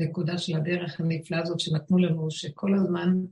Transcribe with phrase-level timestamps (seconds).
[0.00, 3.24] הנקודה של הדרך הנפלאה הזאת שנתנו לנו, שכל הזמן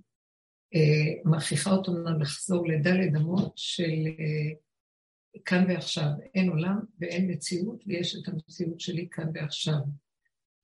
[0.74, 4.54] אה, מכריחה אותנו לחזור לדלת אמות של אה,
[5.44, 6.08] כאן ועכשיו.
[6.34, 9.78] אין עולם ואין מציאות, ויש את המציאות שלי כאן ועכשיו.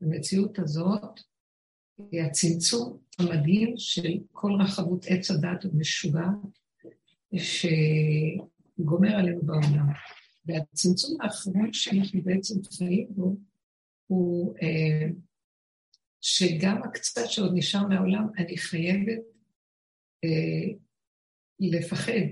[0.00, 1.20] המציאות הזאת
[2.10, 6.26] היא הצמצום המדהים של כל רחבות עץ הדת המשוגע
[7.36, 9.86] שגומר עלינו בעולם.
[10.46, 13.36] והצמצום האחרון שאנחנו בעצם חיים בו
[14.06, 15.08] הוא אה,
[16.22, 19.22] שגם הקצת שעוד נשאר מהעולם, אני חייבת
[20.24, 20.74] אה,
[21.60, 22.26] לפחד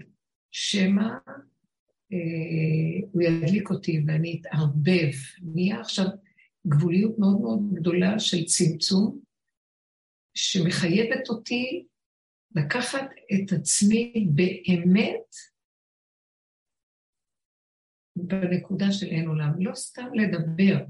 [0.51, 1.09] שמא
[2.13, 5.13] אה, הוא ידליק אותי ואני אתערבב.
[5.43, 6.07] נהיה עכשיו
[6.67, 9.21] גבוליות מאוד מאוד גדולה של צמצום,
[10.35, 11.87] שמחייבת אותי
[12.57, 15.37] לקחת את עצמי באמת
[18.17, 19.53] בנקודה של אין עולם.
[19.59, 20.85] לא סתם לדבר,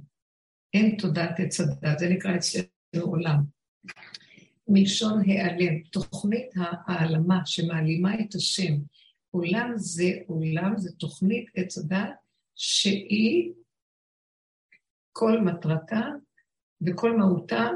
[0.75, 3.37] אין תודעת עץ הדת, זה נקרא אצלנו עולם.
[4.69, 6.51] מלשון העלם, תוכנית
[6.87, 8.75] העלמה שמעלימה את השם.
[9.31, 12.15] עולם זה עולם, זה תוכנית עץ הדת
[12.57, 13.53] שהיא
[15.13, 16.01] כל מטרתה
[16.87, 17.69] וכל מהותה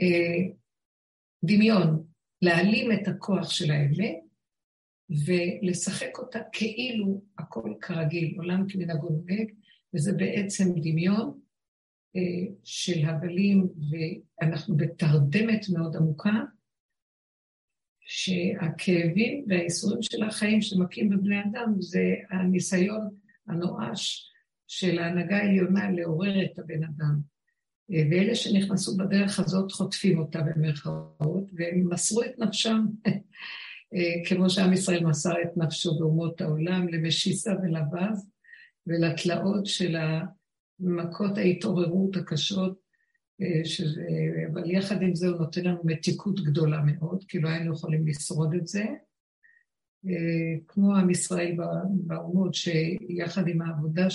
[0.00, 0.52] אה,
[1.44, 2.06] דמיון,
[2.42, 4.18] להעלים את הכוח של האמת
[5.26, 9.50] ולשחק אותה כאילו הכל כרגיל, עולם כמנהגו נוהג,
[9.94, 11.40] וזה בעצם דמיון
[12.64, 16.40] של הבלים, ואנחנו בתרדמת מאוד עמוקה,
[18.00, 23.08] שהכאבים והאיסורים של החיים שמכים בבני אדם זה הניסיון
[23.48, 24.30] הנואש
[24.68, 27.20] של ההנהגה העליונה לעורר את הבן אדם.
[27.92, 32.86] אה, ואלה שנכנסו בדרך הזאת חוטפים אותה במרכאות, והם מסרו את נפשם,
[33.94, 38.30] אה, כמו שעם ישראל מסר את נפשו באומות העולם, למשיסה ולבז,
[38.86, 39.96] ולתלאות של
[40.82, 42.78] מכות ההתעוררות הקשות,
[43.42, 44.06] אה, שזה,
[44.52, 48.54] אבל יחד עם זה הוא נותן לנו מתיקות גדולה מאוד, כי לא היינו יכולים לשרוד
[48.54, 48.84] את זה.
[50.68, 51.56] כמו עם ישראל
[52.06, 54.06] באומות, שיחד עם העבודה.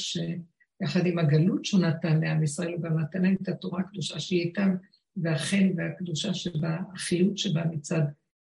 [0.81, 4.41] יחד עם הגלות שהוא נתן לעם ישראל, הוא גם נתן להם את התורה הקדושה שהיא
[4.41, 4.75] איתם,
[5.17, 8.01] והחן והקדושה שבה, החיות שבה מצד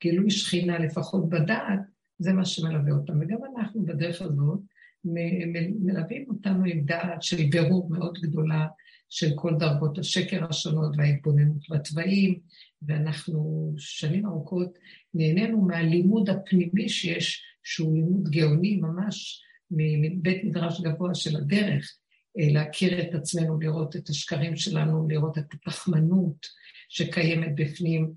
[0.02, 1.80] גילוי שכינה, לפחות בדעת,
[2.18, 3.20] זה מה שמלווה אותם.
[3.20, 4.60] וגם אנחנו בדרך הזאת
[5.06, 8.66] מלווים אותנו עם דעת של בירור מאוד גדולה
[9.08, 12.38] של כל דרגות השקר השונות וההתבוננות בתוואים,
[12.82, 14.78] ואנחנו שנים ארוכות
[15.14, 21.96] נהנינו מהלימוד הפנימי שיש, שהוא לימוד גאוני ממש מבית מדרש גבוה של הדרך,
[22.38, 26.46] אה, להכיר את עצמנו, לראות את השקרים שלנו, לראות את התחמנות
[26.88, 28.12] שקיימת בפנים,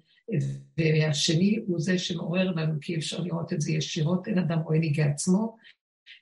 [0.78, 5.02] והשני הוא זה שמעורר לנו, כי אפשר לראות את זה ישירות, אין אדם רואה ניגי
[5.02, 5.58] עצמו.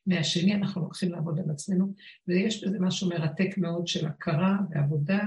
[0.05, 1.93] מהשני אנחנו לוקחים לעבוד על עצמנו,
[2.27, 5.19] ויש בזה משהו מרתק מאוד של הכרה ועבודה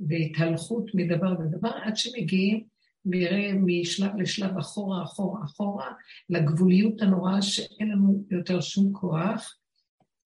[0.00, 2.64] והתהלכות מדבר לדבר, עד שמגיעים,
[3.04, 5.90] נראה משלב לשלב אחורה, אחורה, אחורה,
[6.30, 9.58] לגבוליות הנוראה שאין לנו יותר שום כוח.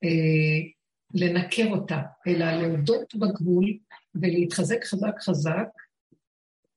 [0.04, 0.08] אה,
[1.14, 3.78] לנקר אותה, אלא להודות בגבול
[4.14, 5.69] ולהתחזק חזק חזק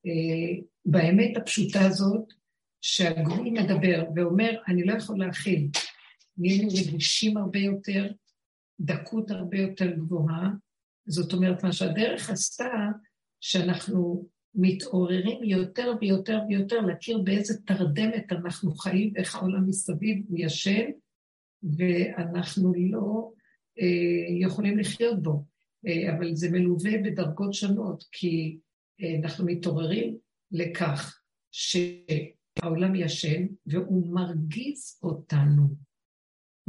[0.06, 2.32] אה, באמת הפשוטה הזאת,
[2.80, 5.68] שהגבול מדבר ואומר, אני לא יכול להכיל.
[6.40, 8.12] נהיינו רגישים הרבה יותר,
[8.80, 10.50] דקות הרבה יותר גבוהה.
[11.06, 12.70] זאת אומרת, מה שהדרך עשתה,
[13.40, 20.90] שאנחנו מתעוררים יותר ויותר ויותר להכיר באיזה תרדמת אנחנו חיים, ואיך העולם מסביב הוא ישן,
[21.62, 23.32] ואנחנו לא
[23.80, 25.44] אה, יכולים לחיות בו,
[25.86, 28.58] אה, אבל זה מלווה בדרגות שונות, כי
[29.02, 30.16] אה, אנחנו מתעוררים
[30.52, 31.20] לכך
[31.52, 35.89] שהעולם ישן והוא מרגיז אותנו.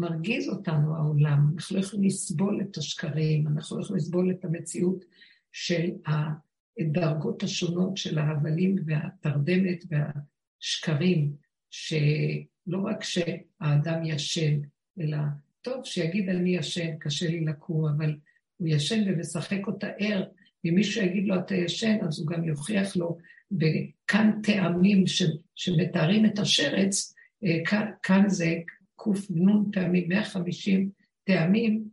[0.01, 5.06] מרגיז אותנו העולם, אנחנו לא יכולים לסבול את השקרים, אנחנו לא יכולים לסבול את המציאות
[5.51, 11.31] של הדרגות השונות של ההבלים והתרדמת והשקרים,
[11.69, 14.59] שלא רק שהאדם ישן,
[15.00, 15.17] אלא
[15.61, 18.16] טוב, שיגיד אני ישן, קשה לי לקום, אבל
[18.57, 20.23] הוא ישן ומשחק אותה ער,
[20.66, 23.17] אם מישהו יגיד לו אתה ישן, אז הוא גם יוכיח לו
[23.52, 25.23] בכאן טעמים ש,
[25.55, 28.55] שמתארים את השרץ, אה, כאן, כאן זה
[29.03, 30.89] קנ"ן פעמים, 150
[31.23, 31.83] טעמים,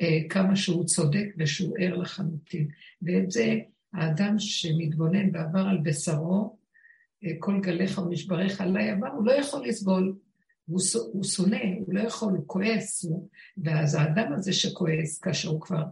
[0.00, 2.68] אה, כמה שהוא צודק ושהוא ער לחלוטין.
[3.02, 3.58] ואת זה
[3.92, 6.56] האדם שמתבונן ועבר על בשרו,
[7.24, 10.14] אה, כל גליך ומשבריך עלי עבר, הוא לא יכול לסבול.
[10.66, 10.80] הוא,
[11.12, 13.28] הוא שונא, הוא לא יכול, הוא כועס, הוא,
[13.64, 15.82] ואז האדם הזה שכועס, כאשר הוא כבר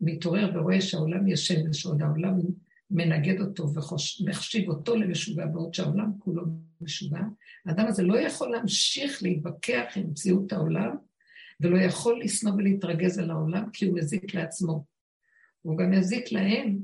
[0.00, 2.40] מתעורר ורואה שהעולם ישן ושעוד העולם
[2.90, 3.66] מנגד אותו
[4.20, 6.42] ומחשיב אותו למשוגע, בעוד שהעולם כולו
[6.80, 7.20] משוגע,
[7.66, 10.96] האדם הזה לא יכול להמשיך להתווכח עם מציאות העולם,
[11.60, 14.84] ולא יכול לשנוא ולהתרגז על העולם, כי הוא מזיק לעצמו.
[15.62, 16.78] הוא גם מזיק להם,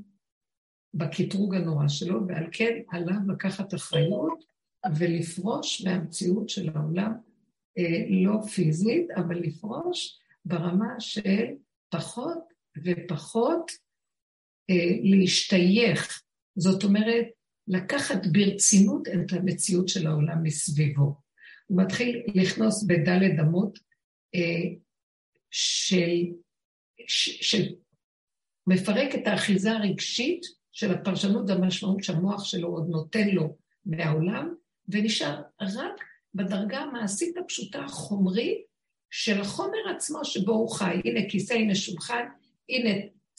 [0.95, 4.45] בקטרוג הנורא שלו, ועל כן עליו לקחת אחריות
[4.99, 7.13] ולפרוש מהמציאות של העולם,
[7.79, 11.47] אה, לא פיזית, אבל לפרוש ברמה של
[11.89, 12.39] פחות
[12.85, 13.71] ופחות
[15.03, 16.23] להשתייך.
[16.57, 17.27] זאת אומרת,
[17.69, 21.17] לקחת ברצינות את המציאות של העולם מסביבו.
[21.67, 23.79] הוא מתחיל לכנוס בדלת אמות
[24.35, 24.71] אה,
[25.51, 26.17] של,
[27.07, 27.75] של
[28.67, 33.57] מפרק את האחיזה הרגשית של הפרשנות והמשמעות שהמוח שלו עוד נותן לו
[33.87, 34.55] מהעולם,
[34.89, 38.59] ונשאר רק בדרגה המעשית הפשוטה החומרית
[39.11, 41.01] של החומר עצמו שבו הוא חי.
[41.05, 42.25] הנה כיסא, הנה שולחן,
[42.69, 42.91] הנה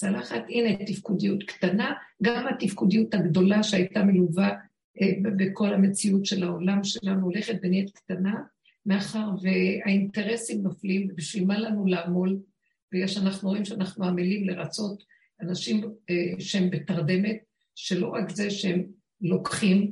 [0.02, 1.94] צלחת, הנה תפקודיות קטנה,
[2.24, 4.50] גם התפקודיות הגדולה שהייתה מלווה
[5.02, 5.08] אה,
[5.38, 8.36] בכל המציאות של העולם שלנו הולכת ונהיית קטנה,
[8.86, 12.40] מאחר והאינטרסים נופלים, ובשביל מה לנו לעמול?
[12.92, 15.04] בגלל שאנחנו רואים שאנחנו עמלים לרצות
[15.42, 17.38] אנשים אה, שהם בתרדמת,
[17.76, 18.84] שלא רק זה שהם
[19.22, 19.92] לוקחים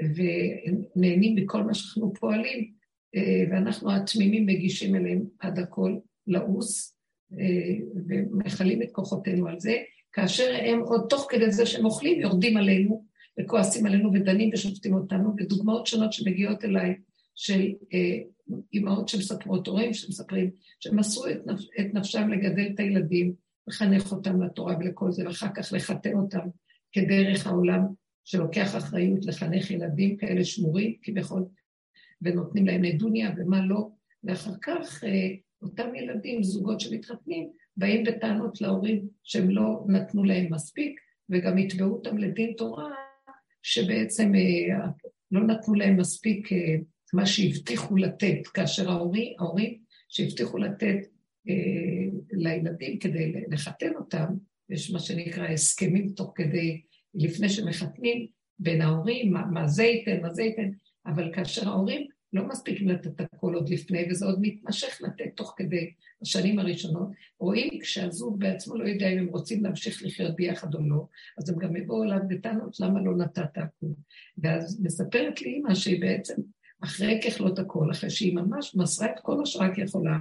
[0.00, 2.72] ונהנים מכל מה שאנחנו פועלים,
[3.14, 5.96] אה, ואנחנו התמימים מגישים אליהם עד הכל
[6.26, 6.99] לעוס,
[8.08, 9.76] ומכלים את כוחותינו על זה,
[10.12, 13.04] כאשר הם עוד תוך כדי זה שהם אוכלים, יורדים עלינו
[13.40, 16.94] וכועסים עלינו ודנים ושופטים אותנו, ודוגמאות שונות שמגיעות אליי
[17.34, 17.60] של
[17.94, 18.18] אה,
[18.72, 20.50] אימהות שמספרות, הורים שמספרים,
[20.80, 23.34] שמסרו את, נפ, את נפשם לגדל את הילדים,
[23.66, 26.48] לחנך אותם לתורה ולכל זה, ואחר כך לחתן אותם
[26.92, 27.80] כדרך העולם
[28.24, 31.44] שלוקח אחריות לחנך ילדים כאלה שמורים כביכול,
[32.22, 33.88] ונותנים להם נדוניה ומה לא,
[34.24, 35.30] ואחר כך אה,
[35.62, 42.18] אותם ילדים, זוגות שמתחתנים, באים בטענות להורים שהם לא נתנו להם מספיק, וגם יתבעו אותם
[42.18, 42.90] לדין תורה,
[43.62, 44.86] שבעצם אה,
[45.30, 46.76] לא נתנו להם מספיק אה,
[47.12, 49.78] מה שהבטיחו לתת, כאשר ההורים, ההורים
[50.08, 50.98] שהבטיחו לתת
[51.48, 54.26] אה, לילדים כדי לחתן אותם,
[54.70, 56.80] יש מה שנקרא הסכמים תוך כדי,
[57.14, 58.26] לפני שמחתנים,
[58.58, 60.70] בין ההורים, מה, מה זה ייתן, מה זה ייתן,
[61.06, 65.90] אבל כאשר ההורים לא מספיק לתת הכל עוד לפני, וזה עוד מתמשך לתת תוך כדי
[66.22, 67.08] השנים הראשונות.
[67.38, 71.06] רואים כשהזוג בעצמו לא יודע אם הם רוצים להמשיך לחיות ביחד או לא,
[71.38, 73.94] אז הם גם יבואו אליו בטענות למה לא נתת הכול.
[74.38, 76.34] ואז מספרת לי אימא שהיא בעצם,
[76.80, 80.18] אחרי ככלות הכל, אחרי שהיא ממש מסרה את כל מה שרק יכולה,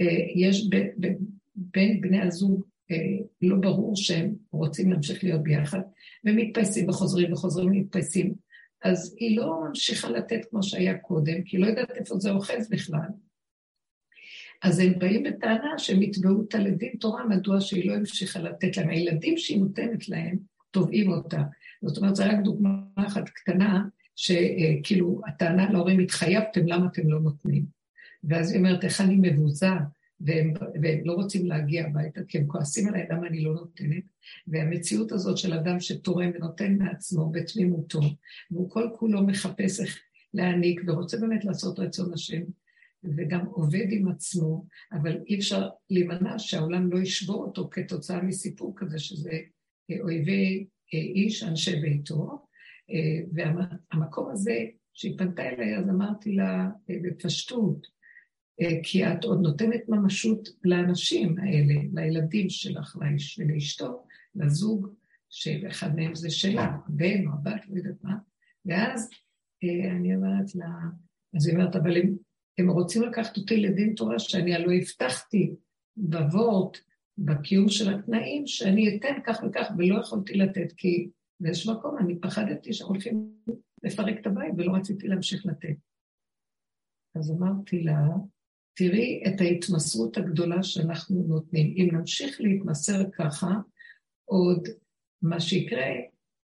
[0.00, 0.06] אה,
[0.36, 1.06] יש ב, ב,
[1.54, 2.96] בין בני הזוג אה,
[3.42, 5.80] לא ברור שהם רוצים להמשיך להיות ביחד,
[6.24, 8.34] ומתפייסים וחוזרים וחוזרים ומתפייסים.
[8.84, 12.68] אז היא לא ממשיכה לתת כמו שהיה קודם, כי היא לא יודעת איפה זה אוחז
[12.70, 13.08] בכלל.
[14.62, 18.88] אז הם באים בטענה שהם יתבעו אותה לדין תורה, מדוע שהיא לא המשיכה לתת להם.
[18.88, 20.38] הילדים שהיא נותנת להם,
[20.70, 21.42] תובעים אותה.
[21.82, 23.84] זאת אומרת, זו רק דוגמה אחת קטנה,
[24.16, 27.64] שכאילו, הטענה להורים, התחייבתם, למה אתם לא נותנים?
[28.24, 29.70] ואז היא אומרת, איך אני מבוזה,
[30.20, 30.52] והם,
[30.82, 34.04] והם לא רוצים להגיע הביתה, כי הם כועסים עליי, למה אני לא נותנת?
[34.46, 38.00] והמציאות הזאת של אדם שתורם ונותן מעצמו בתמימותו,
[38.50, 39.98] והוא כל כולו מחפש איך
[40.34, 42.42] להעניק, ורוצה באמת לעשות רצון השם,
[43.04, 48.98] וגם עובד עם עצמו, אבל אי אפשר להימנע שהעולם לא ישבור אותו כתוצאה מסיפור כזה,
[48.98, 49.38] שזה
[50.00, 52.46] אויבי איש, אנשי ביתו,
[53.32, 54.64] והמקום הזה,
[54.94, 57.86] שהיא פנתה אליי, אז אמרתי לה בפשטות,
[58.82, 64.04] כי את עוד נותנת ממשות לאנשים האלה, לילדים שלך, לאיש ולאשתו,
[64.34, 64.88] לזוג,
[65.30, 68.16] שאחד מהם זה שלה, הבן או הבת, לא יודעת מה,
[68.66, 69.10] ואז
[69.64, 70.66] אה, אני אומרת לה,
[71.36, 72.16] אז היא אומרת, אבל הם,
[72.58, 75.54] הם רוצים לקחת אותי לדין תורה שאני הלוא הבטחתי
[75.96, 76.78] בוורט,
[77.18, 82.72] בקיום של התנאים, שאני אתן כך וכך, ולא יכולתי לתת, כי באיזשהו מקום אני פחדתי
[82.72, 83.32] שהולכים
[83.82, 85.76] לפרק את הבית, ולא רציתי להמשיך לתת.
[87.14, 87.98] אז אמרתי לה,
[88.74, 91.74] תראי את ההתמסרות הגדולה שאנחנו נותנים.
[91.76, 93.54] אם נמשיך להתמסר ככה,
[94.24, 94.68] עוד
[95.22, 95.86] מה שיקרה,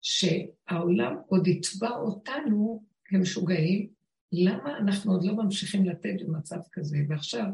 [0.03, 3.89] שהעולם עוד יתבע אותנו כמשוגעים,
[4.33, 6.99] למה אנחנו עוד לא ממשיכים לתת במצב כזה?
[7.09, 7.47] ועכשיו,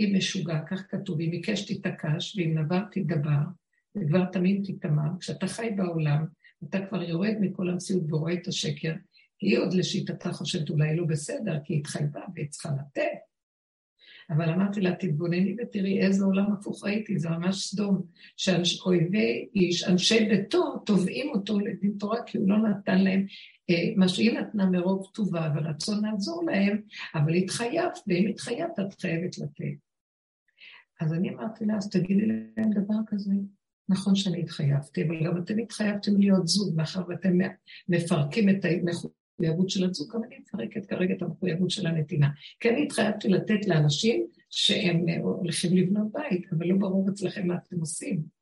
[0.00, 3.42] אם משוגע, כך כתוב, אם עיקש תתעקש, ואם נבר תדבר,
[3.96, 6.26] ודבר תמים תתמר, כשאתה חי בעולם,
[6.64, 8.92] אתה כבר יורד מכל המציאות ורואה את השקר,
[9.40, 13.18] היא עוד לשיטתה חושבת אולי לא בסדר, כי היא התחייבה והיא צריכה לתת,
[14.30, 18.02] אבל אמרתי לה, תתבונני ותראי איזה עולם הפוך ראיתי, זה ממש סדום,
[18.36, 23.26] שאויבי איש, אנשי ביתו, תובעים אותו לדין תורה, כי הוא לא נתן להם
[23.70, 26.80] אה, מה שהיא נתנה מרוב טובה ורצון לעזור להם,
[27.14, 29.78] אבל התחייבת, ואם התחייבת, את חייבת לתת.
[31.00, 33.32] אז אני אמרתי לה, אז תגידי להם דבר כזה.
[33.88, 37.38] נכון שאני התחייבתי, אבל גם אתם התחייבתם להיות זוג, מאחר ואתם
[37.88, 38.64] מפרקים את
[39.40, 42.28] המחויבות של הזוג, גם אני מפרקת כרגע את המחויבות של הנתינה.
[42.64, 48.40] אני התחייבתי לתת לאנשים שהם הולכים לבנות בית, אבל לא ברור אצלכם מה אתם עושים.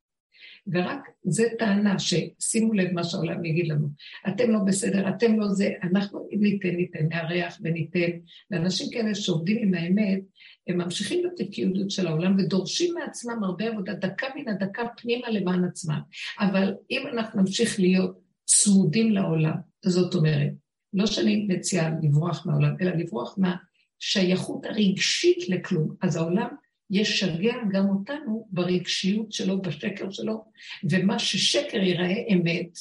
[0.73, 3.89] ורק זה טענה ששימו לב מה שהעולם יגיד לנו.
[4.29, 8.11] אתם לא בסדר, אתם לא זה, אנחנו ניתן, ניתן, נארח וניתן.
[8.51, 10.21] ואנשים כאלה שעובדים עם האמת,
[10.69, 16.01] הם ממשיכים בתקיעות של העולם ודורשים מעצמם הרבה עבודה, דקה מן הדקה פנימה למען עצמם.
[16.41, 20.53] אבל אם אנחנו נמשיך להיות צמודים לעולם, זאת אומרת,
[20.93, 25.95] לא שאני מציעה לברוח מהעולם, אלא לברוח מהשייכות הרגשית לכלום.
[26.03, 26.49] אז העולם
[26.91, 30.45] ישגע גם אותנו ברגשיות שלו, בשקר שלו,
[30.91, 32.79] ומה ששקר ייראה אמת.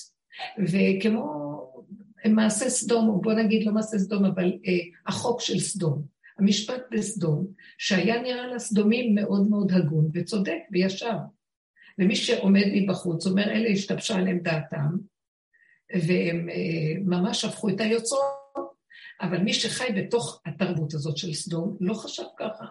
[0.59, 1.57] וכמו
[2.25, 6.03] מעשה סדום, או בוא נגיד לא מעשה סדום, אבל אה, החוק של סדום,
[6.39, 7.47] המשפט בסדום,
[7.77, 11.17] שהיה נראה לסדומים מאוד מאוד הגון וצודק וישר.
[11.99, 14.97] ומי שעומד מבחוץ אומר, אלה השתבשה עליהם דעתם,
[15.93, 18.37] והם אה, ממש הפכו את היוצרות,
[19.21, 22.65] אבל מי שחי בתוך התרבות הזאת של סדום לא חשב ככה.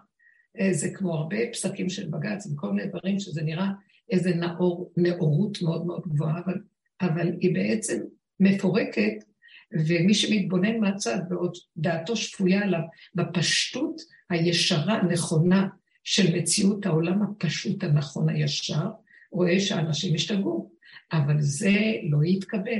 [0.61, 3.69] אה, זה כמו הרבה פסקים של בג"ץ וכל מיני דברים שזה נראה
[4.11, 6.55] איזה נאור, נאורות מאוד מאוד גבוהה, אבל,
[7.01, 8.03] אבל היא בעצם
[8.41, 9.25] מפורקת,
[9.73, 12.81] ומי שמתבונן מהצד ועוד דעתו שפויה עליו
[13.15, 15.69] בפשטות הישרה, הנכונה
[16.05, 18.91] של מציאות העולם הפשוט, הנכון, הישר,
[19.33, 20.71] רואה שאנשים השתגעו,
[21.13, 21.77] אבל זה
[22.11, 22.79] לא יתקבל.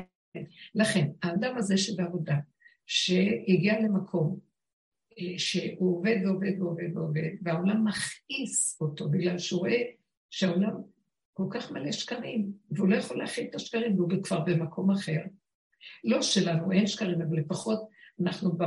[0.75, 2.37] לכן, האדם הזה שבעבודה,
[2.87, 4.39] שהגיע למקום
[5.19, 9.83] אה, שהוא עובד ועובד ועובד ועובד, והעולם מכעיס אותו בגלל שהוא רואה
[10.31, 10.73] שהעולם
[11.33, 15.21] כל כך מלא שקרים, והוא לא יכול להכיל את השקרים, והוא כבר במקום אחר.
[16.05, 17.89] לא שלנו אין שקרים, אבל לפחות
[18.23, 18.59] אנחנו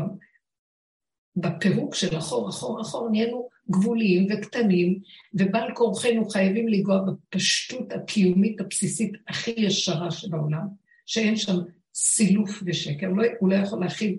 [1.36, 5.00] בפירוק של אחור, אחור, אחור, נהיינו גבוליים וקטנים,
[5.34, 10.68] ובעל כורחנו חייבים לנגוע בפשטות הקיומית הבסיסית הכי ישרה שבעולם,
[11.10, 11.56] שאין שם
[11.96, 14.18] סילוף ושקר, לא, הוא לא יכול להכיל,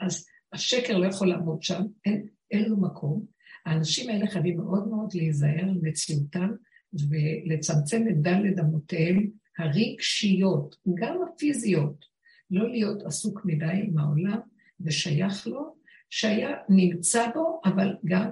[0.00, 3.26] אז השקר לא יכול לעמוד שם, אין, אין לו מקום.
[3.66, 6.50] האנשים האלה חייבים מאוד מאוד להיזהר על מציאותם
[6.92, 12.04] ולצמצם את דלת אמותיהם הרגשיות, גם הפיזיות,
[12.50, 14.38] לא להיות עסוק מדי עם העולם
[14.80, 15.76] ושייך לו,
[16.10, 18.30] שהיה נמצא בו, אבל גם,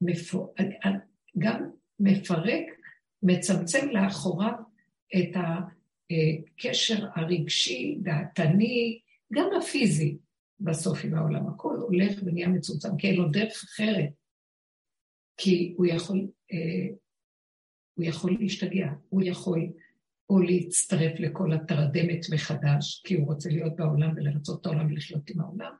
[0.00, 0.54] מפור...
[1.38, 2.64] גם מפרק,
[3.22, 4.54] מצמצם לאחוריו
[5.16, 5.36] את
[6.10, 9.00] הקשר הרגשי, דעתני,
[9.32, 10.18] גם הפיזי.
[10.60, 11.46] בסוף עם העולם.
[11.48, 14.10] הכל הולך ונהיה מצומצם, כי אין לו דרך אחרת.
[15.36, 16.94] כי הוא יכול, אה,
[17.94, 19.60] הוא יכול להשתגע, הוא יכול
[20.30, 25.40] או להצטרף לכל התרדמת מחדש, כי הוא רוצה להיות בעולם ולרצות את העולם ולחיות עם
[25.40, 25.72] העולם,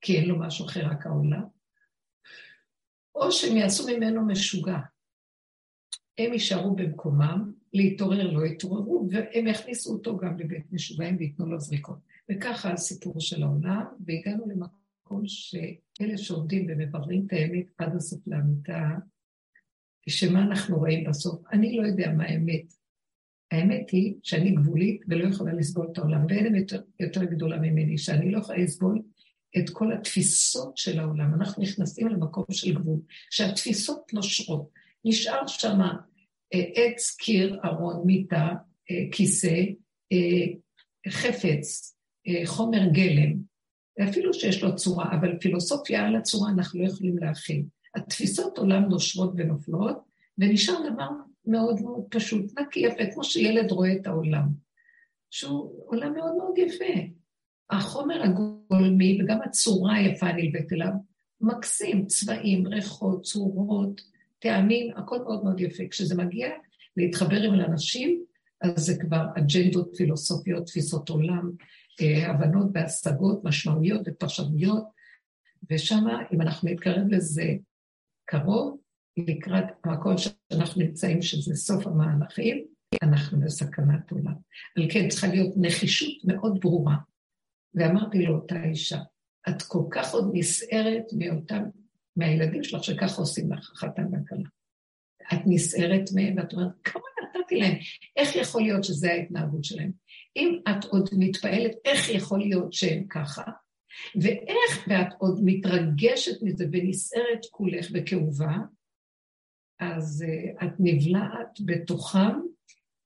[0.00, 1.44] כי אין לו משהו אחר, רק העולם,
[3.14, 4.78] או שהם יעשו ממנו משוגע.
[6.18, 11.98] הם יישארו במקומם, להתעורר לא יתעוררו, והם יכניסו אותו גם לבית משוגעים וייתנו לו זריקות.
[12.30, 18.88] וככה הסיפור של העולם, והגענו למקום שאלה שעובדים ומבררים את האמת עד הסוף לאמיתה,
[20.08, 21.42] שמה אנחנו רואים בסוף?
[21.52, 22.72] אני לא יודע מה האמת.
[23.50, 27.98] האמת היא שאני גבולית ולא יכולה לסבול את העולם, ואין אמת יותר, יותר גדולה ממני,
[27.98, 29.02] שאני לא יכולה לסבול
[29.58, 31.34] את כל התפיסות של העולם.
[31.34, 34.70] אנחנו נכנסים למקום של גבול, שהתפיסות נושרות.
[35.04, 35.94] נשאר שם אה,
[36.52, 38.48] עץ, קיר, ארון, מיטה,
[38.90, 39.62] אה, כיסא,
[40.12, 40.46] אה,
[41.08, 41.96] חפץ,
[42.28, 43.34] אה, חומר גלם,
[44.08, 47.66] אפילו שיש לו צורה, אבל פילוסופיה על הצורה אנחנו לא יכולים להכין.
[47.94, 49.98] התפיסות עולם נושבות ונופלות,
[50.38, 51.08] ונשאר דבר
[51.44, 54.48] מאוד מאוד פשוט, נקי יפה, כמו שילד רואה את העולם,
[55.30, 56.94] שהוא עולם מאוד מאוד יפה.
[57.70, 60.92] החומר הגולמי וגם הצורה היפה הנלווית אליו,
[61.40, 64.00] מקסים, צבעים, ריחות, צורות,
[64.38, 65.82] טעמים, הכל מאוד מאוד יפה.
[65.90, 66.48] כשזה מגיע
[66.96, 68.24] להתחבר עם אנשים,
[68.60, 71.50] אז זה כבר אג'נדות פילוסופיות, תפיסות עולם,
[72.00, 74.84] אה, הבנות והשגות, משמעויות ופרשנויות,
[75.70, 77.54] ושם, אם אנחנו נתקרב לזה
[78.24, 78.78] קרוב,
[79.16, 82.64] לקראת המקום שאנחנו נמצאים, שזה סוף המהלכים,
[83.02, 84.34] אנחנו בסכנת עולם.
[84.76, 86.96] על כן צריכה להיות נחישות מאוד ברורה.
[87.74, 88.98] ואמרתי לאותה אישה,
[89.48, 91.62] את כל כך עוד נסערת מאותם,
[92.18, 94.48] מהילדים שלך, שככה עושים לך חתן וכלה.
[95.32, 97.74] את נסערת מהם, ואת אומרת, כמה נתתי להם?
[98.16, 99.90] איך יכול להיות שזה ההתנהגות שלהם?
[100.36, 103.42] אם את עוד מתפעלת, איך יכול להיות שהם ככה?
[104.22, 108.56] ואיך, ואת עוד מתרגשת מזה ונסערת כולך וכאובה,
[109.80, 112.40] אז uh, את נבלעת בתוכם,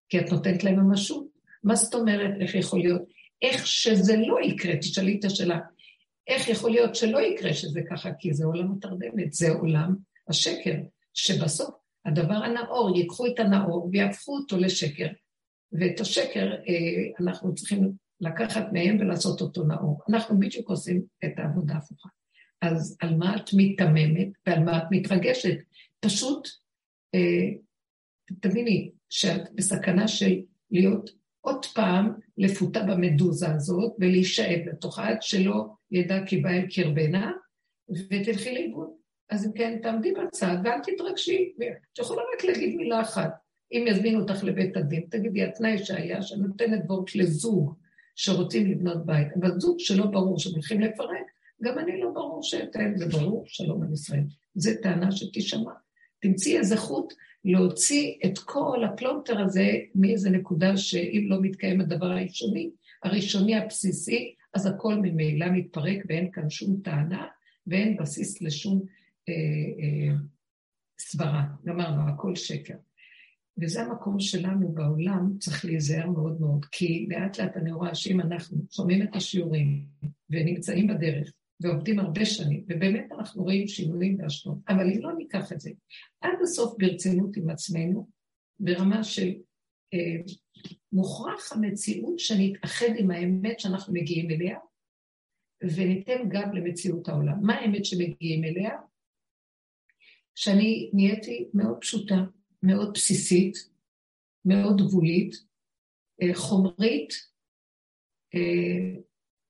[0.09, 1.27] כי את נותנת להם ממשות.
[1.65, 3.03] מה זאת אומרת, איך יכול להיות?
[3.43, 5.59] איך שזה לא יקרה, תשאלי את השאלה,
[6.27, 8.11] איך יכול להיות שלא יקרה שזה ככה?
[8.19, 9.97] כי זה עולם התרדמת, זה עולם
[10.29, 10.75] השקר,
[11.15, 11.75] שבסוף
[12.05, 15.09] הדבר הנאור, ייקחו את הנאור ויהפכו אותו לשקר,
[15.73, 20.01] ואת השקר אה, אנחנו צריכים לקחת מהם ולעשות אותו נאור.
[20.09, 22.09] אנחנו בדיוק עושים את העבודה ההפוכה.
[22.63, 25.57] אז על מה את מיתממת ועל מה את מתרגשת?
[26.01, 26.49] פשוט,
[27.15, 27.49] אה,
[28.41, 31.11] תביני, שאת בסכנה של להיות
[31.45, 37.33] עוד פעם לפותה במדוזה הזאת ולהישאב לתוכה עד שלא ידע כי בא אל קרבנה
[38.11, 38.91] ותלכי לאיבוד.
[39.31, 41.53] אז אם כן, תעמדי בצד ואל תתרגשי.
[41.93, 43.31] את יכולה רק להגיד מילה אחת.
[43.73, 47.75] אם יזמינו אותך לבית הדין, תגידי, התנאי שהיה שנותנת וורט לזוג
[48.17, 51.27] שרוצים לבנות בית, אבל זוג שלא ברור שהם הולכים לפרק,
[51.63, 54.25] גם אני לא ברור שאתן, זה ברור, שלום על ישראל.
[54.55, 55.73] זו טענה שתשמע.
[56.23, 57.15] תמצאי איזה חוט
[57.45, 62.71] להוציא את כל הפלונטר הזה מאיזה נקודה שאם לא מתקיים הדבר הראשוני,
[63.03, 67.27] הראשוני הבסיסי, אז הכל ממילא מתפרק ואין כאן שום טענה
[67.67, 68.83] ואין בסיס לשום
[69.29, 70.15] אה, אה,
[71.01, 71.45] סברה.
[71.65, 72.75] גמרנו, הכל שקר.
[73.63, 78.59] וזה המקום שלנו בעולם, צריך להיזהר מאוד מאוד, כי לאט לאט אני רואה שאם אנחנו
[78.71, 79.87] שומעים את השיעורים
[80.31, 85.61] ונמצאים בדרך ועובדים הרבה שנים, ובאמת אנחנו רואים שינויים והשנות, אבל אם לא ניקח את
[85.61, 85.71] זה
[86.21, 88.09] עד הסוף ברצינות עם עצמנו,
[88.61, 89.33] ברמה של
[89.95, 90.33] אה,
[90.93, 94.59] מוכרח המציאות שנתאחד עם האמת שאנחנו מגיעים אליה,
[95.63, 97.47] וניתן גב למציאות העולם.
[97.47, 98.71] מה האמת שמגיעים אליה?
[100.35, 102.25] שאני נהייתי מאוד פשוטה,
[102.63, 103.55] מאוד בסיסית,
[104.45, 105.35] מאוד גבולית,
[106.23, 107.13] אה, חומרית,
[108.35, 109.01] אה,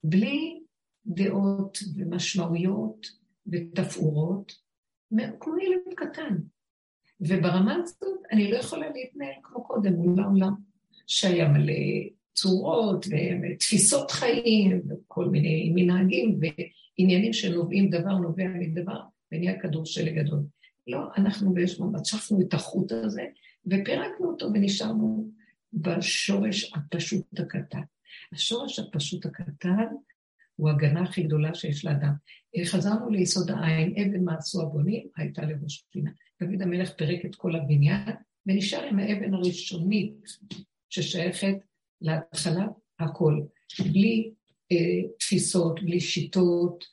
[0.04, 0.61] בלי
[1.06, 3.06] דעות ומשמעויות
[3.46, 4.52] ותפאורות,
[5.40, 6.36] כמו ילד קטן.
[7.20, 10.54] וברמה הזאת אני לא יכולה להתנהל כמו קודם מול העולם,
[11.06, 11.72] שהיה מלא
[12.34, 16.40] צורות ותפיסות חיים וכל מיני מנהגים
[16.98, 19.00] ועניינים שנובעים, דבר נובע מדבר
[19.32, 20.40] ונהיה כדור שלג גדול.
[20.86, 23.24] לא, אנחנו באיזשהו moment שפנו את החוט הזה
[23.66, 25.30] ופירקנו אותו ונשארנו
[25.72, 27.80] בשורש הפשוט הקטן.
[28.32, 29.86] השורש הפשוט הקטן
[30.56, 32.12] הוא ההגנה הכי גדולה שיש לאדם.
[32.64, 36.10] חזרנו ליסוד העין, אבן מעשו הבונים, הייתה לראש פינה.
[36.42, 38.08] דוד המלך פירק את כל הבניין,
[38.46, 40.14] ונשאר עם האבן הראשונית
[40.90, 41.56] ששייכת
[42.00, 42.66] להתחלה,
[42.98, 43.40] הכל.
[43.78, 44.32] בלי
[44.72, 46.84] אה, תפיסות, בלי שיטות,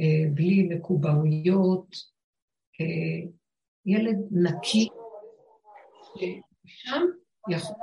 [0.00, 1.96] אה, בלי מקובעויות.
[2.80, 3.30] אה,
[3.86, 4.88] ילד נקי,
[6.66, 7.02] שם
[7.50, 7.76] יכול...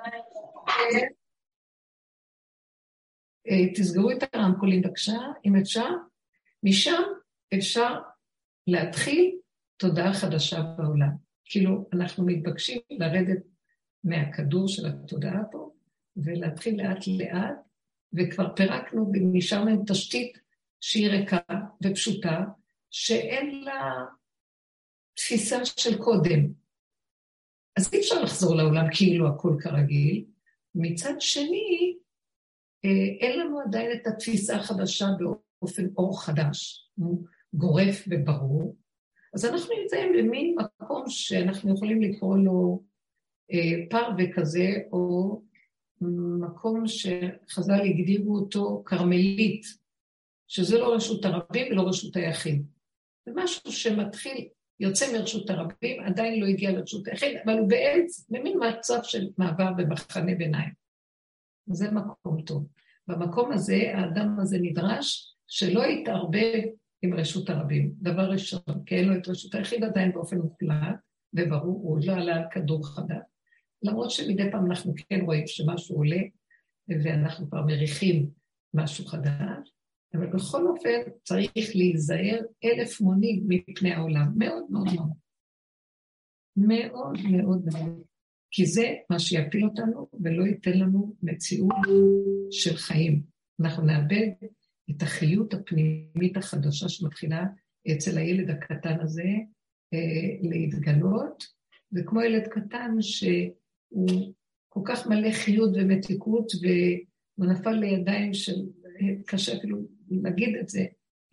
[3.50, 5.90] אה, תסגרו את הרמקולים בבקשה, אם אפשר.
[6.64, 7.02] משם
[7.54, 8.00] אפשר
[8.68, 9.36] להתחיל
[9.78, 11.10] תודעה חדשה בעולם.
[11.46, 13.44] כאילו, אנחנו מתבקשים לרדת
[14.04, 15.72] מהכדור של התודעה פה,
[16.18, 17.56] ולהתחיל לאט לאט,
[18.14, 20.38] וכבר פירקנו ונשארנו עם תשתית
[20.82, 21.38] שהיא ריקה
[21.84, 22.44] ופשוטה,
[22.92, 24.06] שאין לה
[25.14, 26.48] תפיסה של קודם.
[27.78, 30.26] אז אי אפשר לחזור לעולם כאילו הכל כרגיל.
[30.76, 31.98] מצד שני,
[33.20, 36.90] אין לנו עדיין את התפיסה החדשה באופן אור חדש,
[37.54, 38.76] גורף וברור.
[39.34, 42.84] אז אנחנו נמצאים במין מקום שאנחנו יכולים לקרוא לו
[43.52, 45.42] אה, פרווה כזה, או
[46.40, 49.64] מקום שחז"ל הגדירו אותו כרמלית,
[50.48, 52.66] שזה לא רשות הרבים ולא רשות היחיד.
[53.26, 54.48] זה משהו שמתחיל,
[54.80, 59.74] יוצא מרשות הרבים, עדיין לא הגיע לרשות היחיד, אבל הוא בעץ, במין מצב של מעבר
[59.78, 60.85] במחנה ביניים.
[61.68, 62.68] זה מקום טוב.
[63.08, 66.62] במקום הזה, האדם הזה נדרש שלא יתערבב
[67.02, 67.92] עם רשות הרבים.
[68.02, 70.96] דבר ראשון, כי אין לו את רשות היחיד עדיין באופן מוחלט,
[71.34, 73.24] וברור, הוא לא עלה על כדור חדש.
[73.84, 76.22] למרות שמדי פעם אנחנו כן רואים שמשהו עולה,
[77.04, 78.30] ואנחנו כבר מריחים
[78.74, 79.74] משהו חדש,
[80.14, 84.32] אבל בכל אופן צריך להיזהר אלף מונים מפני העולם.
[84.38, 85.12] מאוד מאוד מאוד.
[86.58, 88.15] מאוד מאוד מאוד.
[88.56, 91.76] כי זה מה שיפיל אותנו ולא ייתן לנו מציאות
[92.52, 93.22] של חיים.
[93.62, 94.28] אנחנו נאבד
[94.92, 97.46] את החיות הפנימית החדשה שמתחילה
[97.92, 99.30] אצל הילד הקטן הזה
[99.94, 101.44] אה, להתגלות,
[101.94, 104.34] וכמו ילד קטן שהוא
[104.70, 108.66] כל כך מלא חיות ומתיקות, והוא נפל לידיים של,
[109.26, 109.78] קשה אפילו
[110.10, 110.86] להגיד את זה,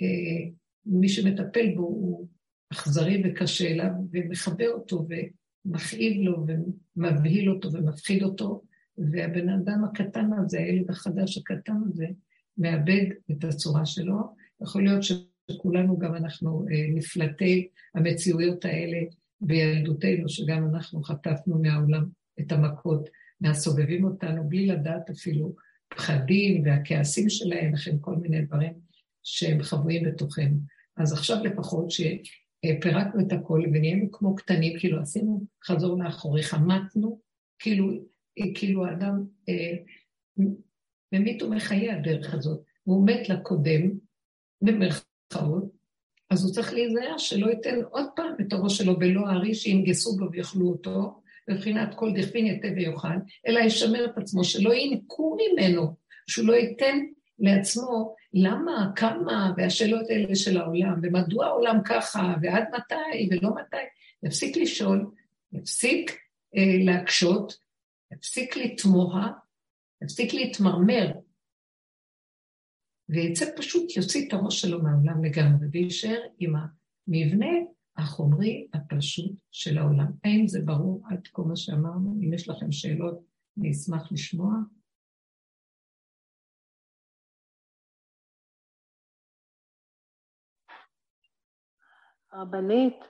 [0.02, 0.50] אה,
[0.86, 2.28] מי שמטפל בו הוא
[2.72, 5.06] אכזרי וקשה אליו, ומכבה אותו
[5.64, 6.46] ומכאיב לו
[6.96, 8.62] ומבהיל אותו ומפחיד אותו,
[8.98, 12.06] והבן אדם הקטן הזה, הילד החדש הקטן הזה,
[12.58, 14.16] מאבד את הצורה שלו.
[14.62, 18.98] יכול להיות שכולנו גם אנחנו אה, נפלטי המציאויות האלה
[19.40, 22.04] בילדותנו, שגם אנחנו חטפנו מהעולם
[22.40, 23.08] את המכות,
[23.40, 25.54] מהסובבים אותנו, בלי לדעת אפילו
[25.88, 28.72] פחדים והכעסים שלהם, וכן כל מיני דברים
[29.22, 30.56] שהם חבויים בתוכנו.
[30.96, 31.90] אז עכשיו לפחות
[32.66, 37.20] שפירקנו את הכל ונהיינו כמו קטנים, כאילו עשינו חזור לאחורי, חמתנו,
[37.58, 37.90] כאילו,
[38.54, 39.74] כאילו האדם אה,
[41.12, 42.60] ממית ומחיה הדרך הזאת.
[42.86, 43.90] והוא מת לקודם,
[44.62, 45.64] במרכאות,
[46.30, 50.30] אז הוא צריך להיזהר שלא ייתן עוד פעם את הראש שלו בלא הארי שינגסו בו
[50.32, 53.08] ויאכלו אותו, בבחינת כל דכפין יתה ויאכל,
[53.46, 55.96] אלא ישמר את עצמו, שלא ינקו ממנו,
[56.26, 56.98] שהוא לא ייתן
[57.38, 63.76] לעצמו למה, כמה, והשאלות האלה של העולם, ומדוע העולם ככה, ועד מתי, ולא מתי.
[64.22, 65.10] יפסיק לשאול,
[65.52, 66.10] יפסיק
[66.56, 67.58] אה, להקשות,
[68.12, 69.32] יפסיק לתמוה,
[70.02, 71.12] יפסיק להתמרמר,
[73.08, 76.54] ויצא פשוט, יוציא את הראש שלו מהעולם לגמרי, ויישאר עם
[77.08, 77.46] המבנה
[77.96, 80.12] החומרי הפשוט של העולם.
[80.24, 82.20] האם זה ברור עד כל מה שאמרנו?
[82.22, 83.18] אם יש לכם שאלות,
[83.58, 84.54] אני אשמח לשמוע.
[92.34, 93.04] רבנית,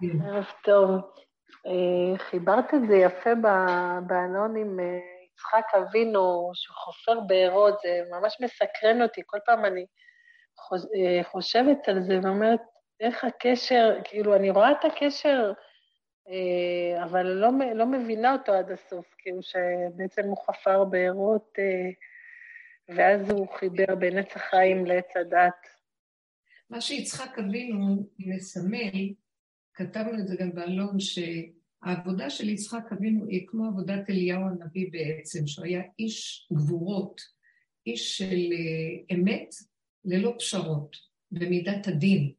[0.00, 0.26] כן.
[0.26, 0.90] ערב טוב.
[1.66, 3.30] אה, חיברת את זה יפה
[4.06, 4.98] באנונים אה,
[5.32, 9.22] יצחק אבינו, שהוא חופר בארות, זה ממש מסקרן אותי.
[9.26, 9.86] כל פעם אני
[10.72, 12.60] אה, חושבת על זה ואומרת,
[13.00, 15.52] איך הקשר, כאילו, אני רואה את הקשר,
[17.02, 21.58] אבל לא, לא מבינה אותו עד הסוף, כאילו שבעצם הוא חפר בארות,
[22.88, 25.75] ואז הוא חיבר בין עץ החיים לעץ הדת.
[26.70, 29.12] מה שיצחק אבינו מסמל,
[29.74, 35.46] כתבנו את זה גם באלון, שהעבודה של יצחק אבינו היא כמו עבודת אליהו הנביא בעצם,
[35.46, 37.20] שהוא היה איש גבורות,
[37.86, 39.54] איש של אה, אמת
[40.04, 40.96] ללא פשרות,
[41.32, 42.32] במידת הדין.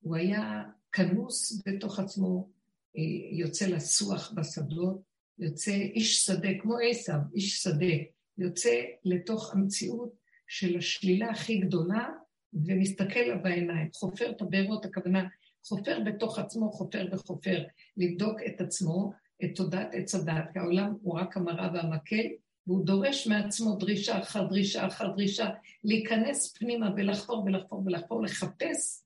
[0.00, 0.62] הוא היה
[0.92, 2.48] כנוס בתוך עצמו,
[2.96, 5.00] אה, יוצא לסוח בשדות,
[5.38, 7.94] יוצא איש שדה, כמו עשיו, איש שדה,
[8.38, 10.14] יוצא לתוך המציאות
[10.46, 12.08] של השלילה הכי גדולה,
[12.52, 15.24] ומסתכל לה בעיניים, חופר את הבארות, הכוונה,
[15.64, 17.62] חופר בתוך עצמו, חופר וחופר,
[17.96, 19.12] לבדוק את עצמו,
[19.44, 22.26] את תודעת עץ הדת, כי העולם הוא רק המראה והמקל,
[22.66, 25.48] והוא דורש מעצמו דרישה אחר דרישה אחר דרישה,
[25.84, 29.02] להיכנס פנימה ולחפור ולחפור ולחפור, לחפש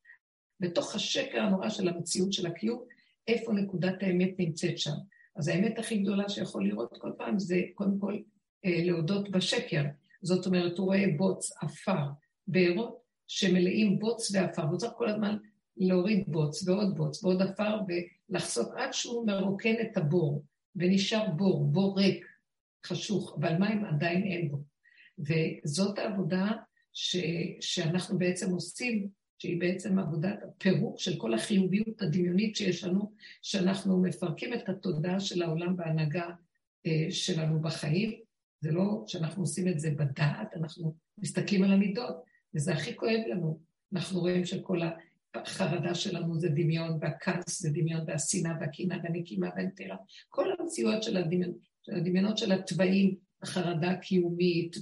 [0.61, 2.85] בתוך השקר הנורא של המציאות של הקיום,
[3.29, 4.95] איפה נקודת האמת נמצאת שם.
[5.37, 8.19] אז האמת הכי גדולה שיכול לראות כל פעם זה קודם כל
[8.65, 9.83] אה, להודות בשקר.
[10.23, 12.05] זאת אומרת, הוא רואה בוץ, עפר,
[12.47, 13.02] בארות
[13.35, 15.37] שמלאים בוץ ועפר, והוא צריך כל הזמן
[15.77, 20.45] להוריד בוץ ועוד בוץ ועוד עפר ולחסוך עד שהוא מרוקן את הבור,
[20.77, 22.27] ונשאר בור, בור ריק,
[22.87, 24.59] חשוך, אבל מים עדיין אין בו.
[25.19, 26.51] וזאת העבודה
[26.93, 27.17] ש,
[27.61, 34.55] שאנחנו בעצם עושים, שהיא בעצם עבודת הפירוק של כל החיוביות הדמיונית שיש לנו, שאנחנו מפרקים
[34.55, 36.27] את התודעה של העולם בהנהגה
[36.87, 38.21] אה, שלנו בחיים.
[38.61, 42.32] זה לא שאנחנו עושים את זה בדעת, אנחנו מסתכלים על המידות.
[42.55, 43.59] וזה הכי כואב לנו.
[43.93, 44.81] אנחנו רואים שכל
[45.35, 49.97] החרדה שלנו זה דמיון, והכעס זה דמיון, והשנאה, והקנאה, והנקימה, והנטרה.
[50.29, 54.77] כל המציאות של, הדמיון, של הדמיונות של התוואים, החרדה הקיומית,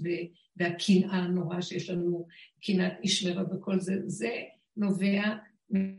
[0.56, 2.26] והקנאה הנורא שיש לנו,
[2.62, 4.30] קנאת איש מרע וכל זה, זה
[4.76, 5.22] נובע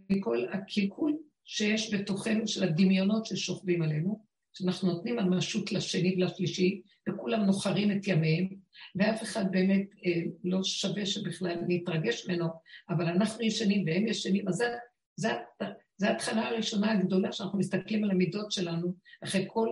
[0.09, 7.91] מכל הקלקול שיש בתוכנו של הדמיונות ששוכבים עלינו, שאנחנו נותנים ממשות לשני ולשלישי, וכולם נוחרים
[7.91, 8.47] את ימיהם,
[8.95, 12.45] ואף אחד באמת אה, לא שווה שבכלל נתרגש ממנו,
[12.89, 14.63] אבל אנחנו ישנים והם ישנים, אז
[15.17, 19.69] זו ההתחלה הראשונה הגדולה שאנחנו מסתכלים על המידות שלנו, אחרי כל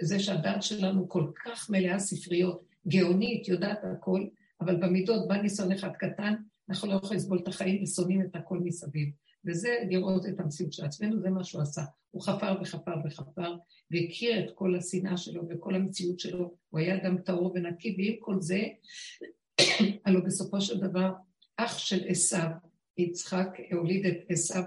[0.00, 4.26] זה שהדעת שלנו כל כך מלאה ספריות, גאונית, יודעת הכל,
[4.60, 6.34] אבל במידות בא ניסיון אחד קטן,
[6.68, 9.08] אנחנו לא יכולים לסבול את החיים ושונאים את הכל מסביב.
[9.46, 11.82] וזה לראות את המציאות של עצמנו, זה מה שהוא עשה.
[12.10, 13.56] הוא חפר וחפר וחפר,
[13.90, 18.40] והכיר את כל השנאה שלו וכל המציאות שלו, הוא היה גם טהור ונקי, ועם כל
[18.40, 18.60] זה,
[20.04, 21.12] הלוא בסופו של דבר,
[21.56, 22.48] אח של עשיו,
[22.98, 24.62] יצחק הוליד את עשיו,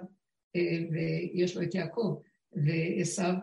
[0.56, 2.22] אה, ויש לו את יעקב,
[2.54, 3.34] ועשיו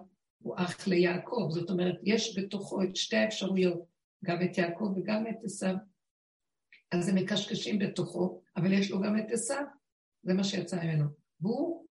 [0.42, 3.82] הוא אח ליעקב, זאת אומרת, יש בתוכו את שתי האפשרויות,
[4.24, 5.74] גם את יעקב וגם את עשיו.
[6.92, 9.64] אז הם מקשקשים בתוכו, אבל יש לו גם את עשיו,
[10.22, 11.21] זה מה שיצא ממנו.
[11.42, 11.87] והוא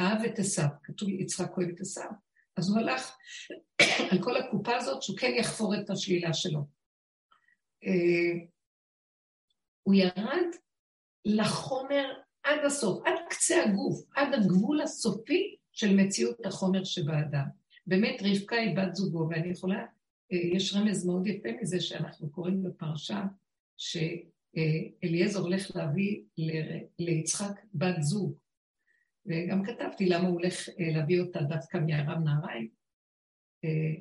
[0.00, 2.10] אהב את עשיו, כתוב יצחק אוהב את עשיו.
[2.56, 3.16] אז הוא הלך
[4.10, 6.60] על כל הקופה הזאת שהוא כן יחפור את השלילה שלו.
[7.84, 8.44] אה,
[9.82, 10.46] הוא ירד
[11.24, 17.44] לחומר עד הסוף, עד קצה הגוף, עד הגבול הסופי של מציאות החומר שבאדם.
[17.86, 19.84] באמת רבקה היא בת זוגו, ואני יכולה,
[20.32, 23.22] אה, יש רמז מאוד יפה מזה שאנחנו קוראים בפרשה,
[23.76, 26.22] שאליעזר הולך להביא
[26.98, 28.38] ליצחק בת זוג,
[29.26, 32.68] וגם כתבתי למה הוא הולך אה, להביא אותה דווקא מארם נהריים,
[33.64, 33.94] אה,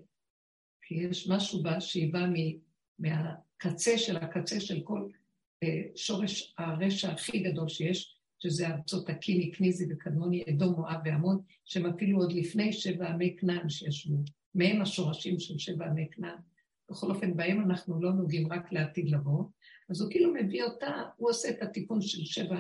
[0.81, 2.25] כי יש משהו בה שהיא באה
[2.99, 5.09] מהקצה של הקצה של כל
[5.63, 11.85] אה, שורש הרשע הכי גדול שיש, שזה ארצות הקיני, קניזי וקדמוני, אדום, מואב ועמון, שהם
[11.85, 14.17] אפילו עוד לפני שבע עמי כנען שישבו.
[14.55, 16.37] מהם השורשים של שבע עמי כנען.
[16.91, 19.43] בכל אופן, בהם אנחנו לא נוגעים רק לעתיד לבוא.
[19.89, 22.57] אז הוא כאילו מביא אותה, הוא עושה את התיקון של שבע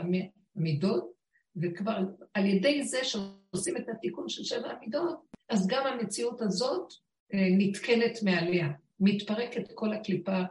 [0.55, 1.14] המידות,
[1.61, 1.97] וכבר
[2.33, 6.93] על ידי זה שעושים את התיקון של שבע המידות, אז גם המציאות הזאת
[7.33, 8.67] אה, נתקנת מעליה,
[8.99, 10.41] מתפרקת כל הקליפה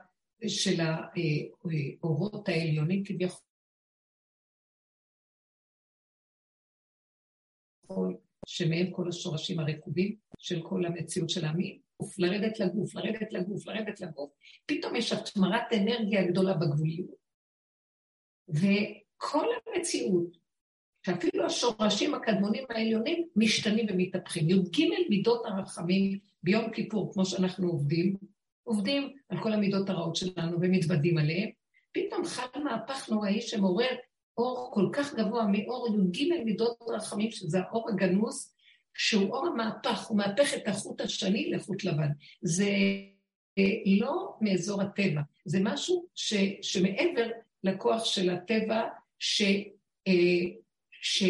[0.47, 3.41] של האורות העליונים כביכול.
[8.47, 11.81] שמהם כל השורשים הרקובים של כל המציאות של העמים,
[12.19, 14.33] לרדת לגוף, לרדת לגוף, לרדת לגוף,
[14.67, 17.25] פתאום יש התמרת אנרגיה גדולה בגבוליות.
[18.49, 20.37] וכל המציאות,
[21.07, 24.51] שאפילו השורשים הקדמונים העליונים משתנים ומתהפכים.
[24.51, 28.17] י"ג מידות הרחמים ביום כיפור, כמו שאנחנו עובדים,
[28.63, 31.51] עובדים על כל המידות הרעות שלנו ומתוודים עליהן,
[31.93, 33.95] פתאום חל מהפך נוראי שמעורר
[34.39, 38.55] אור כל כך גבוה מאור י"ג מידות רחמים, שזה האור הגנוס,
[38.95, 42.09] שהוא אור המהפך, הוא מהפך את החוט השני לחוט לבן.
[42.43, 42.71] זה
[44.01, 47.29] לא מאזור הטבע, זה משהו ש, שמעבר
[47.65, 48.83] לכוח של הטבע,
[49.19, 49.43] ש,
[51.05, 51.23] ש,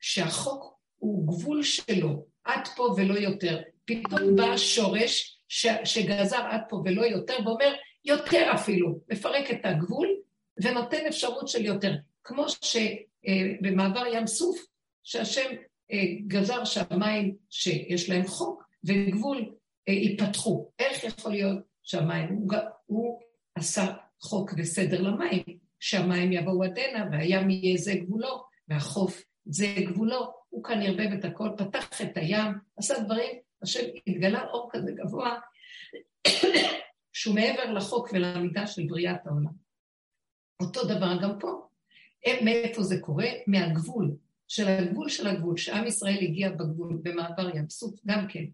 [0.00, 3.60] שהחוק הוא גבול שלו, עד פה ולא יותר.
[3.84, 10.08] פתאום בא השורש ש, שגזר עד פה ולא יותר, ואומר, יותר אפילו, מפרק את הגבול
[10.62, 11.94] ונותן אפשרות של יותר.
[12.24, 14.58] כמו שבמעבר ים סוף,
[15.02, 15.50] שהשם
[15.92, 19.54] אה, גזר שהמים שיש להם חוק וגבול
[19.88, 20.70] אה, ייפתחו.
[20.78, 22.52] איך יכול להיות שהמים, הוא,
[22.86, 23.20] הוא
[23.54, 25.42] עשה חוק וסדר למים,
[25.80, 31.24] שהמים יבואו עד הנה והים יהיה זה גבולו והחוף זה גבולו, הוא כאן ערבב את
[31.24, 35.38] הכל, פתח את הים, עשה דברים, השם התגלה אור כזה גבוה,
[37.12, 39.52] שהוא מעבר לחוק ולמידה של בריאת העולם.
[40.62, 41.66] אותו דבר גם פה.
[42.44, 43.26] מאיפה זה קורה?
[43.46, 44.16] מהגבול,
[44.48, 48.44] של הגבול של הגבול, שעם ישראל הגיע בגבול, במעבר ים סוף, גם כן.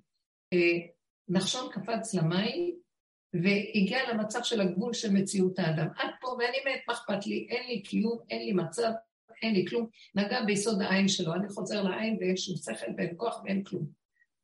[0.52, 0.86] אה,
[1.28, 2.76] נחשון קפץ למים
[3.34, 5.86] והגיע למצב של הגבול של מציאות האדם.
[5.96, 7.46] עד פה, ואני מת, מה אכפת לי?
[7.50, 8.90] אין לי קיום, אין לי מצב,
[9.42, 9.86] אין לי כלום.
[10.14, 13.86] נגע ביסוד העין שלו, אני חוזר לעין ואין שום שכל ואין כוח ואין כלום.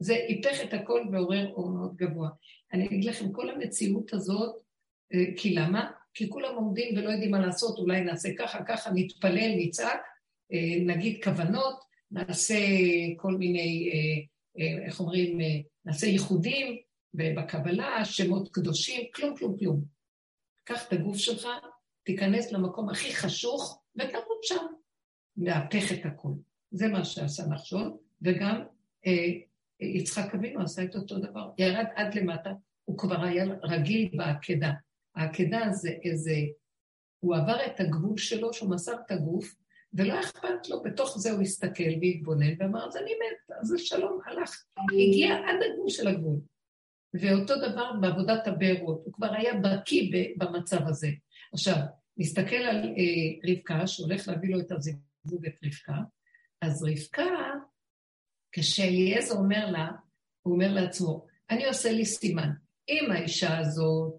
[0.01, 2.29] זה היפך את הכל ועורר אור מאוד גבוה.
[2.73, 4.57] אני אגיד לכם, כל המציאות הזאת,
[5.15, 5.91] אה, כי למה?
[6.15, 10.01] כי כולם עומדים ולא יודעים מה לעשות, אולי נעשה ככה, ככה, נתפלל, נצעק,
[10.53, 12.59] אה, נגיד כוונות, נעשה
[13.17, 15.39] כל מיני, אה, איך אומרים,
[15.85, 16.79] נעשה ייחודים,
[17.15, 19.85] ובקבלה, שמות קדושים, כלום, כלום, כלום.
[20.65, 21.49] קח את הגוף שלך,
[22.05, 24.67] תיכנס למקום הכי חשוך, ותמות שם.
[25.37, 26.33] מהפך את הכול.
[26.71, 28.63] זה מה שעשה נחשון, וגם
[29.07, 29.27] אה,
[29.81, 31.51] יצחק אבינו עשה את אותו דבר.
[31.59, 32.53] ירד עד למטה,
[32.85, 34.73] הוא כבר היה רגיל בעקדה.
[35.15, 36.35] העקדה זה איזה,
[37.21, 39.55] הוא עבר את הגבול שלו, שהוא מסר את הגוף,
[39.95, 44.65] ולא אכפת לו, בתוך זה הוא הסתכל והתבונן ואמר, אז אני מת, אז השלום הלך.
[44.79, 46.37] הגיע עד הגבול של הגבול.
[47.15, 51.09] ואותו דבר בעבודת הבארות, הוא כבר היה בקיא במצב הזה.
[51.53, 51.77] עכשיו,
[52.19, 56.03] נסתכל על אה, רבקה, שהולך להביא לו את הזיווג את רבקה,
[56.61, 57.25] אז רבקה,
[58.53, 59.89] כשאליעזר אומר לה,
[60.43, 62.51] הוא אומר לעצמו, אני עושה לי סימן.
[62.89, 64.15] אם האישה הזאת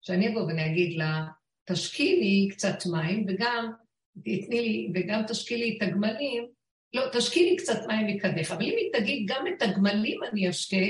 [0.00, 1.26] שאני אבוא ואני אגיד לה,
[1.64, 3.72] תשקיעי קצת מים וגם
[4.18, 6.46] תתני לי, וגם תשקיעי לי את הגמלים,
[6.94, 10.86] לא, תשקיעי לי קצת מים מקדיך, אבל אם היא תגיד, גם את הגמלים אני אשקה,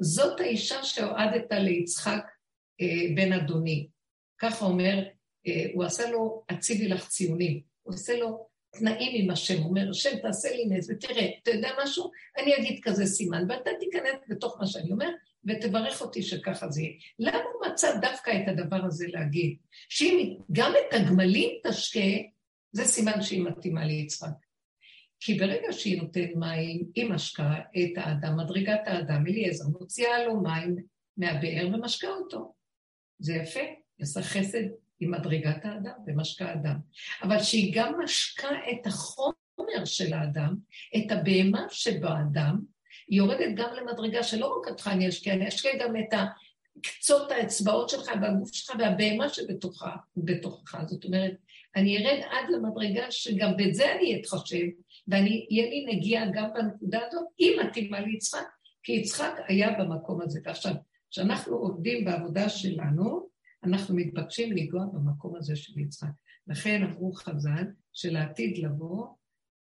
[0.00, 2.24] זאת האישה שהועדת ליצחק
[2.80, 3.88] אה, בן אדוני.
[4.38, 5.04] ככה אומר,
[5.74, 7.60] הוא עשה לו, הציבי לך ציונים.
[7.82, 8.46] הוא עושה לו
[8.78, 12.10] תנאים עם השם, הוא אומר, השם תעשה לי נס, ותראה, אתה יודע משהו?
[12.38, 15.10] אני אגיד כזה סימן, ואתה תיכנס בתוך מה שאני אומר,
[15.44, 16.92] ותברך אותי שככה זה יהיה.
[17.18, 19.56] למה הוא מצא דווקא את הדבר הזה להגיד?
[19.88, 22.00] שאם גם את הגמלים תשקה,
[22.72, 24.28] זה סימן שהיא מתאימה ליצחק.
[25.20, 30.76] כי ברגע שהיא נותנת מים, היא משקה את האדם, מדרגת האדם, אליעזר מוציאה לו מים
[31.16, 32.54] מהבאר ומשקה אותו.
[33.18, 33.60] זה יפה,
[33.98, 34.62] היא חסד
[35.02, 36.76] עם מדרגת האדם ומשקה האדם.
[37.22, 40.56] אבל שהיא גם משקה את החומר של האדם,
[40.96, 42.60] את הבהמה שבאדם,
[43.08, 46.14] היא יורדת גם למדרגה שלא רק אותך אני אשקיע, אני אשקיע גם את
[46.82, 50.76] קצות האצבעות שלך והגוף שלך והבהמה שבתוכך.
[50.86, 51.32] זאת אומרת,
[51.76, 54.66] אני ארד עד למדרגה שגם בזה אני אתחשב,
[55.08, 58.46] ואני, יהיה לי נגיעה גם בנקודה הזאת, היא מתאימה ליצחק,
[58.82, 60.40] כי יצחק היה במקום הזה.
[60.44, 60.74] ועכשיו,
[61.10, 63.31] כשאנחנו עובדים בעבודה שלנו,
[63.64, 66.08] אנחנו מתבקשים לנגוע במקום הזה של יצחק.
[66.46, 69.06] לכן אמרו חז"ל שלעתיד לבוא,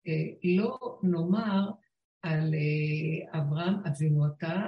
[0.07, 1.69] אה, לא נאמר
[2.21, 4.65] על אה, אברהם אבינו אתה,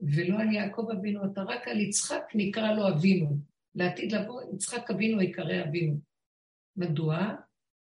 [0.00, 3.38] ולא על יעקב אבינו אתה, רק על יצחק נקרא לו אבינו.
[3.74, 6.00] לעתיד לבוא, יצחק אבינו יקרא אבינו.
[6.76, 7.34] מדוע?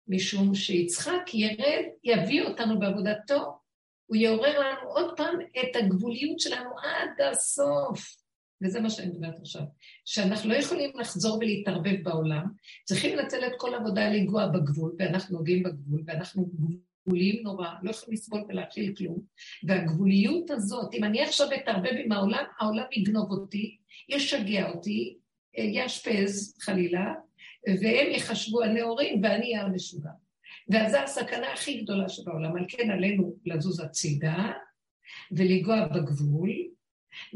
[0.09, 3.59] משום שיצחק ירד, יביא אותנו בעבודתו,
[4.07, 8.20] הוא יעורר לנו עוד פעם את הגבוליות שלנו עד הסוף.
[8.63, 9.63] וזה מה שאני מדברת עכשיו.
[10.05, 12.47] שאנחנו לא יכולים לחזור ולהתערבב בעולם,
[12.85, 16.51] צריכים לנצל את כל העבודה לנגוע בגבול, ואנחנו נוגעים בגבול, ואנחנו
[17.07, 19.21] גבוליים נורא, לא יכולים לסבול ולהכיל כלום.
[19.63, 23.77] והגבוליות הזאת, אם אני עכשיו אתערבב עם העולם, העולם יגנוב אותי,
[24.09, 25.17] ישגע אותי,
[25.59, 27.15] יאשפז חלילה,
[27.69, 30.11] והם יחשבו הנאורים ואני אהיה המשוגע.
[30.69, 32.57] ואז זו הסכנה הכי גדולה שבעולם.
[32.57, 34.53] על כן עלינו לזוז הצידה
[35.33, 36.51] ולגוע בגבול,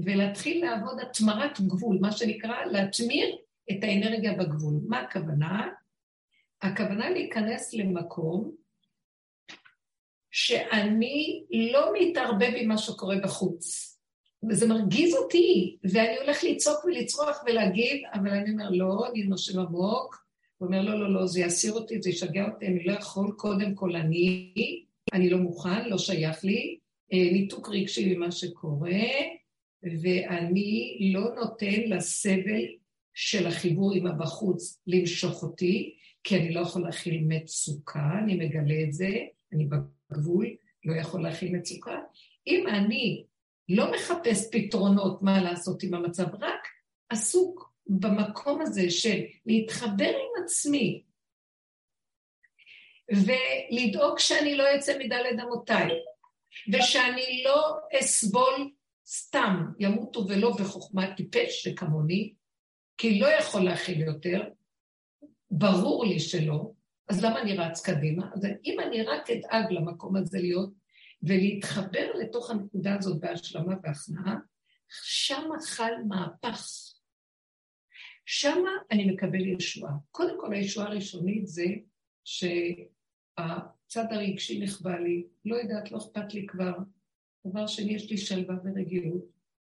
[0.05, 3.37] ולהתחיל לעבוד התמרת גבול, מה שנקרא להתמיר
[3.71, 4.75] את האנרגיה בגבול.
[4.89, 5.69] מה הכוונה?
[6.63, 8.55] הכוונה להיכנס למקום
[10.31, 13.95] שאני לא מתערבב עם מה שקורה בחוץ.
[14.49, 20.25] וזה מרגיז אותי, ואני הולך לצעוק ולצרוח ולהגיד, אבל אני אומר, לא, אני נושם עמוק.
[20.59, 23.75] הוא אומר, לא, לא, לא, זה יסיר אותי, זה ישגע אותי, אני לא יכול, קודם
[23.75, 24.53] כל אני,
[25.13, 26.79] אני לא מוכן, לא שייך לי,
[27.13, 28.91] אה, ניתוק רגשי ממה שקורה,
[30.03, 32.65] ואני לא נותן לסבל
[33.15, 38.93] של החיבור עם הבחוץ למשוך אותי, כי אני לא יכול להכיל מצוקה, אני מגלה את
[38.93, 39.11] זה,
[39.53, 40.47] אני בגבול,
[40.85, 41.99] לא יכול להכיל מצוקה.
[42.47, 43.25] אם אני
[43.69, 46.69] לא מחפש פתרונות מה לעשות עם המצב, רק
[47.09, 51.03] עסוק במקום הזה של להתחבר עם עצמי
[53.11, 55.89] ולדאוג שאני לא אצא מדלת אמותיי,
[56.73, 58.71] ושאני לא אסבול
[59.07, 62.35] סתם, ימותו ולא בחוכמה טיפש שכמוני,
[62.99, 64.43] כי לא יכול להכיל יותר,
[65.51, 66.71] ברור לי שלא,
[67.09, 68.31] אז למה אני רץ קדימה?
[68.35, 70.73] אז אם אני רק אדאג למקום הזה להיות
[71.23, 74.37] ולהתחבר לתוך הנקודה הזאת בהשלמה והכנעה,
[75.03, 76.67] שמה חל מהפך.
[78.27, 79.93] שמה אני מקבל ישועה.
[80.11, 81.65] קודם כל, הישועה הראשונית זה
[82.25, 86.73] שהצד הרגשי נכבה לי, לא יודעת, לא אכפת לי כבר.
[87.47, 89.25] דבר שני, יש לי שלווה ורגיעות.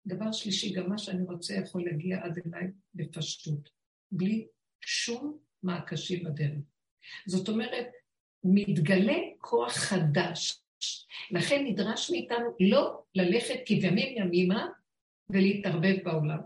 [0.07, 3.71] דבר שלישי, גם מה שאני רוצה יכול להגיע עד אליי בפשטות,
[4.13, 4.47] בלי
[4.81, 6.59] שום מעקשים בדרך.
[7.27, 7.87] זאת אומרת,
[8.45, 10.61] מתגלה כוח חדש.
[11.31, 14.67] לכן נדרש מאיתנו לא ללכת כבימים ימימה
[15.31, 16.39] ולהתערבב בעולם.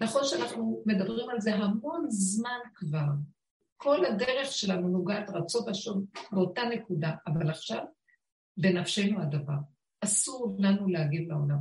[0.00, 3.06] נכון שאנחנו מדברים על זה המון זמן כבר.
[3.76, 7.84] כל הדרך שלנו נוגעת רצו ושום באותה נקודה, אבל עכשיו
[8.56, 9.75] בנפשנו הדבר.
[10.06, 11.58] אסור לנו להגיב לעולם.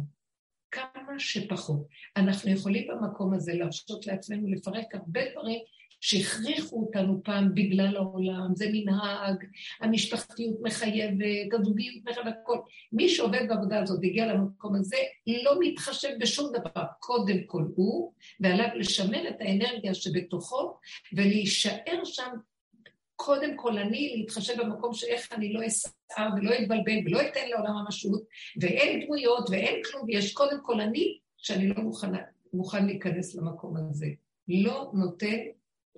[0.71, 1.87] כמה שפחות.
[2.17, 5.59] אנחנו יכולים במקום הזה להרשות לעצמנו לפרק הרבה דברים
[6.01, 9.45] שהכריחו אותנו פעם בגלל העולם, זה מנהג,
[9.81, 12.57] המשפחתיות מחייבת, הזוגיות מחייבת, הכל.
[12.91, 14.97] מי שעובד בעבודה הזאת והגיע למקום הזה,
[15.43, 16.83] לא מתחשב בשום דבר.
[16.99, 20.77] קודם כל הוא, ועליו לשמר את האנרגיה שבתוכו,
[21.13, 22.31] ולהישאר שם
[23.15, 25.61] קודם כל אני, להתחשב במקום שאיך אני לא
[26.11, 28.23] אסער ולא אתבלבל ולא אתן לעולם המשות,
[28.61, 32.11] ואין דמויות ואין כלום, ויש קודם כל אני, שאני לא מוכן,
[32.53, 34.07] מוכן להיכנס למקום הזה.
[34.47, 35.37] לא נותן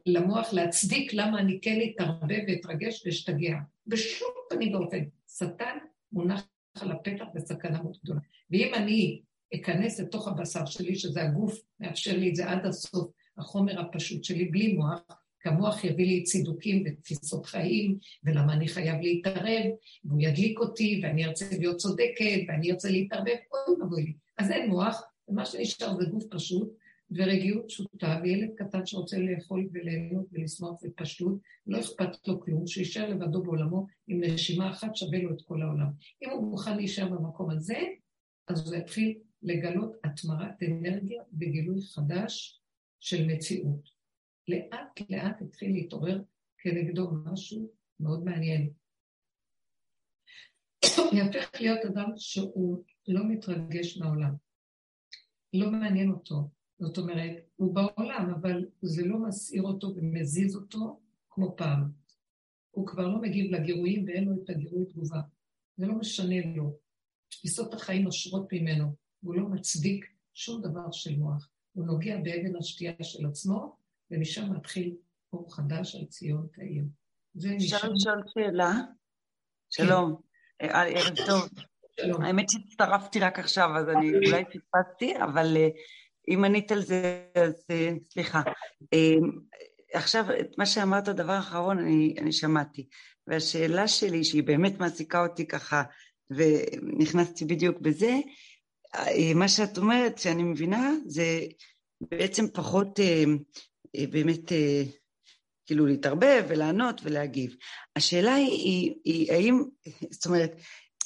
[0.06, 3.58] למוח להצדיק למה אני כן אתערבב ואתרגש ואשתגע.
[3.88, 5.04] בשום פנים ואופן.
[5.38, 5.78] שטן
[6.12, 6.48] מונח
[6.82, 8.20] על הפתח בסכנה מאוד גדולה.
[8.52, 9.22] ואם אני
[9.56, 14.46] אכנס לתוך הבשר שלי, שזה הגוף, מאפשר לי את זה עד הסוף, החומר הפשוט שלי,
[14.46, 15.02] בלי מוח,
[15.48, 19.66] כי המוח יביא לי צידוקים ותפיסות חיים, ולמה אני חייב להתערב,
[20.06, 24.14] והוא ידליק אותי, ואני ארצה להיות צודקת, ואני ארצה להתערבב, אוי ואבוי לי.
[24.38, 26.78] אז אין מוח, ומה שנשאר זה גוף פשוט,
[27.12, 33.44] ורגיעות פשוטה, וילד קטן שרוצה לאכול וליהנות ולשמוח ופשטות, לא אכפת לו כלום, שישאר לבדו
[33.44, 35.88] בעולמו עם נשימה אחת שווה לו את כל העולם.
[36.24, 37.80] אם הוא מוכן להישאר במקום הזה,
[38.48, 42.62] אז הוא יתחיל לגלות התמרת אנרגיה וגילוי חדש
[43.00, 43.97] של מציאות.
[44.48, 46.22] לאט לאט התחיל להתעורר
[46.58, 48.70] כנגדו משהו מאוד מעניין.
[51.18, 54.34] יהפך להיות אדם שהוא לא מתרגש מהעולם.
[55.54, 56.50] לא מעניין אותו.
[56.80, 61.92] זאת אומרת, הוא בעולם, אבל זה לא מסעיר אותו ומזיז אותו כמו פעם.
[62.72, 65.22] הוא כבר לא מגיב לגירויים ואין לו את הגירוי תגובה.
[65.78, 66.78] זה לא משנה לו.
[67.30, 71.50] תפיסות החיים נושרות ממנו, והוא לא מצדיק שום דבר של מוח.
[71.74, 73.76] הוא נוגע באבן השתייה של עצמו,
[74.12, 74.96] ומשם מתחיל
[75.34, 76.84] אור חדש על ציון תאיר.
[77.38, 78.72] אפשר לשאול שאלה?
[79.70, 80.22] שלום,
[80.60, 80.70] כן.
[80.70, 81.50] אה, ערב טוב.
[82.00, 82.22] שלום.
[82.22, 85.68] האמת שהצטרפתי רק עכשיו, אז אני אולי פספסתי, אבל אה,
[86.28, 88.42] אם ענית על זה, אז אה, סליחה.
[89.94, 92.88] עכשיו, את מה שאמרת, דבר אחרון, אני, אני שמעתי.
[93.28, 95.84] והשאלה שלי, שהיא באמת מעסיקה אותי ככה,
[96.30, 98.20] ונכנסתי בדיוק בזה,
[99.36, 101.40] מה שאת אומרת, שאני מבינה, זה
[102.02, 103.24] בעצם פחות אה,
[104.12, 104.84] באמת אה,
[105.66, 107.56] כאילו להתערבב ולענות ולהגיב.
[107.96, 109.64] השאלה היא, היא, היא האם,
[110.12, 110.52] זאת אומרת,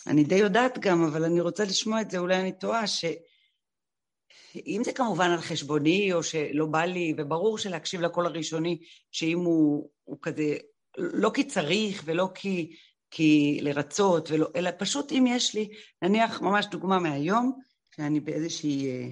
[0.08, 4.94] אני די יודעת גם, אבל אני רוצה לשמוע את זה, אולי אני טועה, שאם זה
[4.94, 8.78] כמובן על חשבוני או שלא בא לי, וברור שלהקשיב לקול הראשוני,
[9.12, 10.58] שאם הוא, הוא כזה,
[10.98, 12.76] לא כי צריך ולא כי
[13.12, 15.70] כי לרצות, ולא, אלא פשוט אם יש לי,
[16.02, 17.60] נניח ממש דוגמה מהיום,
[17.96, 19.10] שאני באיזושהי אה,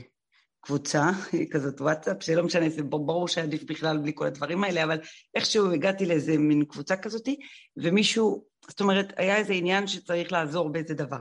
[0.62, 1.10] קבוצה
[1.51, 4.99] כזאת וואטסאפ, שלא משנה, זה ברור שעדיף בכלל בלי כל הדברים האלה, אבל
[5.36, 7.30] איכשהו הגעתי לאיזה מין קבוצה כזאת,
[7.78, 11.20] ומישהו, זאת אומרת, היה איזה עניין שצריך לעזור באיזה דבר.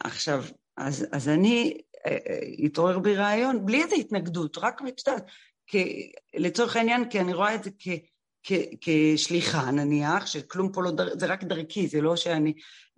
[0.00, 0.44] עכשיו,
[0.76, 5.24] אז, אז אני, אה, אה, התעורר בי רעיון, בלי איזה התנגדות, רק יודעת,
[6.34, 7.70] לצורך העניין, כי אני רואה את זה
[8.80, 12.52] כשליחה נניח, שכלום פה לא, דר, זה רק דרכי, זה לא שאני...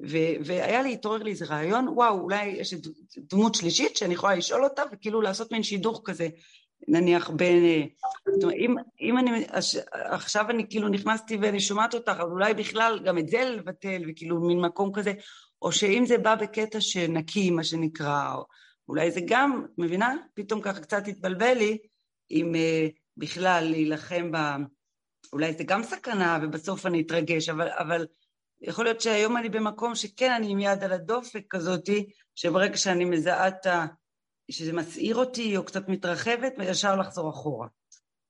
[0.09, 2.74] ו, והיה לי, התעורר לי איזה רעיון, וואו, אולי יש
[3.18, 6.28] דמות שלישית שאני יכולה לשאול אותה, וכאילו לעשות מין שידוך כזה,
[6.88, 7.88] נניח בין...
[8.34, 9.45] זאת אומרת, אם, אם אני...
[9.93, 14.40] עכשיו אני כאילו נכנסתי ואני שומעת אותך, אבל אולי בכלל גם את זה לבטל, וכאילו
[14.40, 15.12] מין מקום כזה,
[15.62, 18.45] או שאם זה בא בקטע שנקי, מה שנקרא, או,
[18.88, 20.14] אולי זה גם, מבינה?
[20.34, 21.78] פתאום ככה קצת התבלבל לי,
[22.30, 24.36] אם uh, בכלל להילחם ב...
[25.32, 28.06] אולי זה גם סכנה ובסוף אני אתרגש, אבל, אבל
[28.60, 33.48] יכול להיות שהיום אני במקום שכן אני עם יד על הדופק כזאתי, שברגע שאני מזהה
[33.48, 33.86] את ה...
[34.50, 37.68] שזה מסעיר אותי או קצת מתרחבת, וישר לחזור אחורה.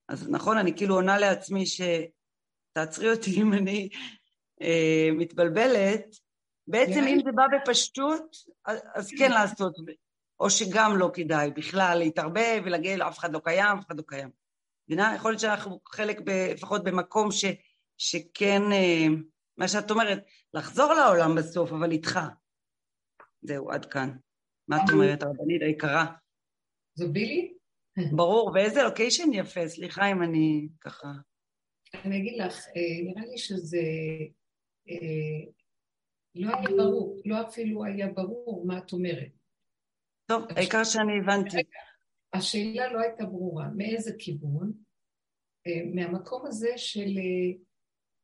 [0.09, 3.89] אז נכון, אני כאילו עונה לעצמי שתעצרי אותי אם אני
[4.63, 6.17] אה, מתבלבלת.
[6.67, 8.37] בעצם אם זה בא בפשטות,
[8.95, 9.77] אז כן לעשות,
[10.41, 14.42] או שגם לא כדאי בכלל להתערבב ולהגיד, אף אחד לא קיים, אף אחד לא קיים.
[14.93, 15.13] מבינה?
[15.17, 17.45] יכול להיות שאנחנו חלק, ב, לפחות במקום ש,
[17.99, 19.07] שכן, אה,
[19.57, 20.25] מה שאת אומרת,
[20.55, 22.19] לחזור לעולם בסוף, אבל איתך.
[23.43, 24.17] זהו, עד כאן.
[24.69, 26.07] מה את אומרת, הרבנית היקרה?
[26.95, 27.55] זו בילי?
[28.17, 31.09] ברור, ואיזה לוקיישן יפה, סליחה אם אני ככה...
[32.05, 33.79] אני אגיד לך, אה, נראה לי שזה
[34.89, 35.51] אה,
[36.35, 39.33] לא היה ברור, לא אפילו היה ברור מה את אומרת.
[40.27, 41.57] טוב, העיקר שאני הבנתי.
[42.33, 44.73] השאלה לא הייתה ברורה, מאיזה כיוון?
[45.67, 47.59] אה, מהמקום הזה של אה,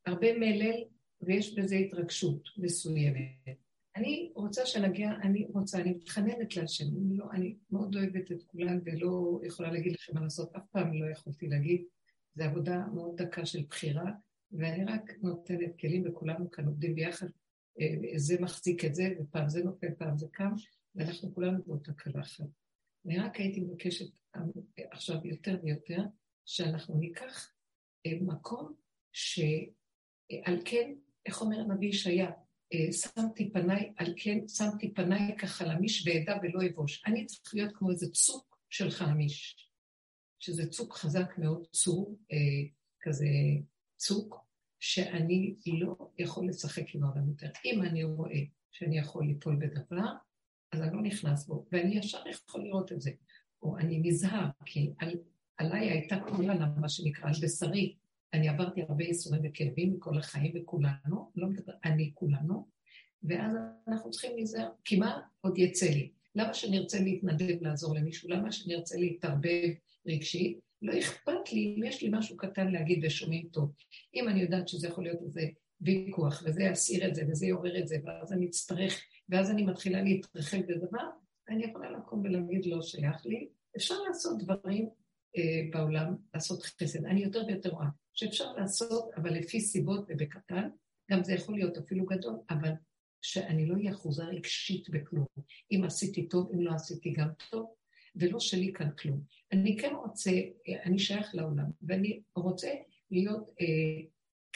[0.06, 0.84] הרבה מלל
[1.20, 3.58] ויש בזה התרגשות מסוימת.
[3.96, 8.78] אני רוצה שנגיע, אני רוצה, אני מתחננת להשם, אני, לא, אני מאוד אוהבת את כולם
[8.84, 11.84] ולא יכולה להגיד לכם מה לעשות, אף פעם לא יכולתי להגיד,
[12.34, 14.12] זו עבודה מאוד דקה של בחירה,
[14.52, 17.26] ואני רק נותנת כלים וכולנו כאן עובדים ביחד,
[17.80, 20.52] אה, זה מחזיק את זה, ופעם זה נופל, פעם זה קם,
[20.94, 22.44] ואנחנו כולנו באותה קלחת.
[23.06, 24.06] אני רק הייתי מבקשת
[24.92, 26.02] עכשיו יותר ויותר,
[26.46, 27.52] שאנחנו ניקח
[28.06, 28.74] אה, מקום
[29.12, 30.94] שעל כן,
[31.26, 32.30] איך אומר הנביא ישעיה,
[32.74, 37.02] אה, שמתי פניי, על כן שמתי פניי כחלמיש ואדע ולא אבוש.
[37.06, 39.68] אני צריך להיות כמו איזה צוק של חלמיש,
[40.38, 42.36] שזה צוק חזק מאוד, צור, אה,
[43.00, 43.26] כזה
[43.96, 44.48] צוק,
[44.80, 47.50] שאני לא יכול לשחק עם העולם יותר.
[47.64, 48.40] אם אני רואה
[48.70, 50.12] שאני יכול ליפול בדבר,
[50.72, 53.10] אז אני לא נכנס בו, ואני ישר יכול לראות את זה.
[53.62, 55.14] או אני נזהר, כי על,
[55.56, 57.94] עליי הייתה כולנה, מה שנקרא, על בשרי.
[58.34, 62.68] אני עברתי הרבה ייסורים וכאבים מכל החיים וכולנו, לא מדבר, אני כולנו,
[63.22, 63.52] ואז
[63.88, 66.10] אנחנו צריכים להיזהר, כי מה עוד יצא לי?
[66.34, 68.28] למה שנרצה להתנדב לעזור למישהו?
[68.28, 69.68] למה שנרצה להתערבב
[70.06, 70.58] רגשית?
[70.82, 73.72] לא אכפת לי אם יש לי משהו קטן להגיד ושומעים טוב.
[74.14, 75.42] אם אני יודעת שזה יכול להיות איזה
[75.80, 80.02] ויכוח, וזה יסיר את זה, וזה יעורר את זה, ואז אני אצטרך ואז אני מתחילה
[80.02, 81.08] להתרחב בדבר,
[81.48, 83.48] אני יכולה לקום ולהגיד לא שייך לי.
[83.76, 84.88] אפשר לעשות דברים
[85.36, 87.04] אה, בעולם, לעשות חסד.
[87.04, 90.68] אני יותר ויותר רואה שאפשר לעשות, אבל לפי סיבות ובקטן,
[91.10, 92.72] גם זה יכול להיות אפילו גדול, אבל
[93.22, 95.26] שאני לא אהיה אחוזה רגשית בכלום.
[95.72, 97.74] אם עשיתי טוב, אם לא עשיתי גם טוב,
[98.16, 99.20] ולא שלי כאן כלום.
[99.52, 100.30] אני כן רוצה,
[100.68, 102.74] אה, אני שייך לעולם, ואני רוצה
[103.10, 103.66] להיות אה,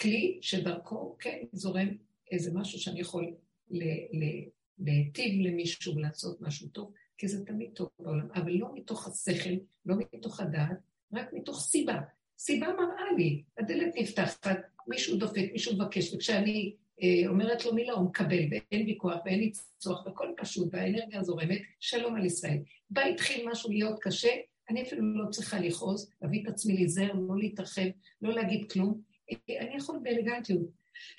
[0.01, 1.89] כלי שדרכו, כן, זורם
[2.31, 3.35] איזה משהו שאני יכול
[3.71, 4.49] ל- ל-
[4.79, 9.55] להיטיב למישהו לעשות משהו טוב, כי זה תמיד טוב בעולם, אבל לא מתוך השכל,
[9.87, 10.79] לא מתוך הדעת,
[11.13, 12.01] רק מתוך סיבה.
[12.39, 18.05] סיבה מראה לי, הדלת נפתחת, מישהו דופק, מישהו מבקש, וכשאני אה, אומרת לו מילה, הוא
[18.05, 22.59] מקבל, ואין ויכוח, ואין לי צורך, והכל פשוט, והאנרגיה זורמת, שלום על ישראל.
[22.91, 24.31] בה התחיל משהו להיות קשה,
[24.71, 27.89] אני אפילו לא צריכה לכעוס, להביא את עצמי להיזהר, לא להתרחב,
[28.23, 29.01] לא להגיד כלום.
[29.31, 30.63] אה, אני יכול באלגנטיות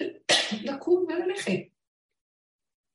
[0.68, 1.73] לקום וללכת.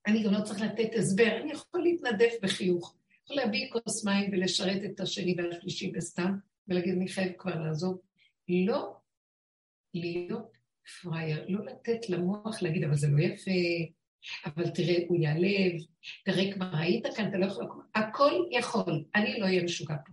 [0.09, 2.97] אני גם לא צריך לתת הסבר, אני יכול להתנדף בחיוך.
[3.25, 6.35] יכול להביא כוס מים ולשרת את השני והשלישי בסתם,
[6.69, 7.99] ולהגיד, אני חייב כבר לעזוב.
[8.49, 8.97] לא
[9.95, 10.53] להיות
[11.03, 13.51] פראייר, לא לתת למוח להגיד, אבל זה לא יפה,
[14.47, 15.73] אבל תראה, הוא ייעלב,
[16.25, 17.67] תראה כבר היית כאן, אתה לא יכול...
[17.95, 20.13] הכל יכול, אני לא אהיה משוגע פה.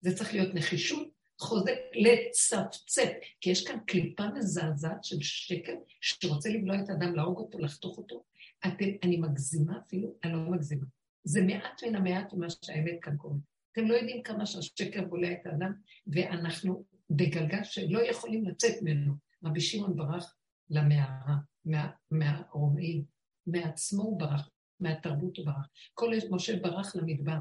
[0.00, 1.08] זה צריך להיות נחישות,
[1.40, 7.58] חוזק לצפצף, כי יש כאן קליפה מזעזעת של שקר שרוצה לבלוע את האדם, להרוג אותו,
[7.58, 8.24] לחתוך אותו,
[8.66, 10.86] אתם, אני מגזימה אפילו, אני לא מגזימה.
[11.24, 13.36] זה מעט מן המעט ממה שהאמת כאן קורה.
[13.72, 15.72] אתם לא יודעים כמה שהשקר בולע את האדם,
[16.06, 19.14] ואנחנו בגלגל שלא יכולים לצאת ממנו.
[19.44, 20.34] רבי שמעון ברח
[20.70, 23.04] למערה, מה, מהרומאים,
[23.46, 24.50] מעצמו הוא ברח,
[24.80, 25.68] מהתרבות הוא ברח.
[25.94, 27.38] כל משה ברח למדבר.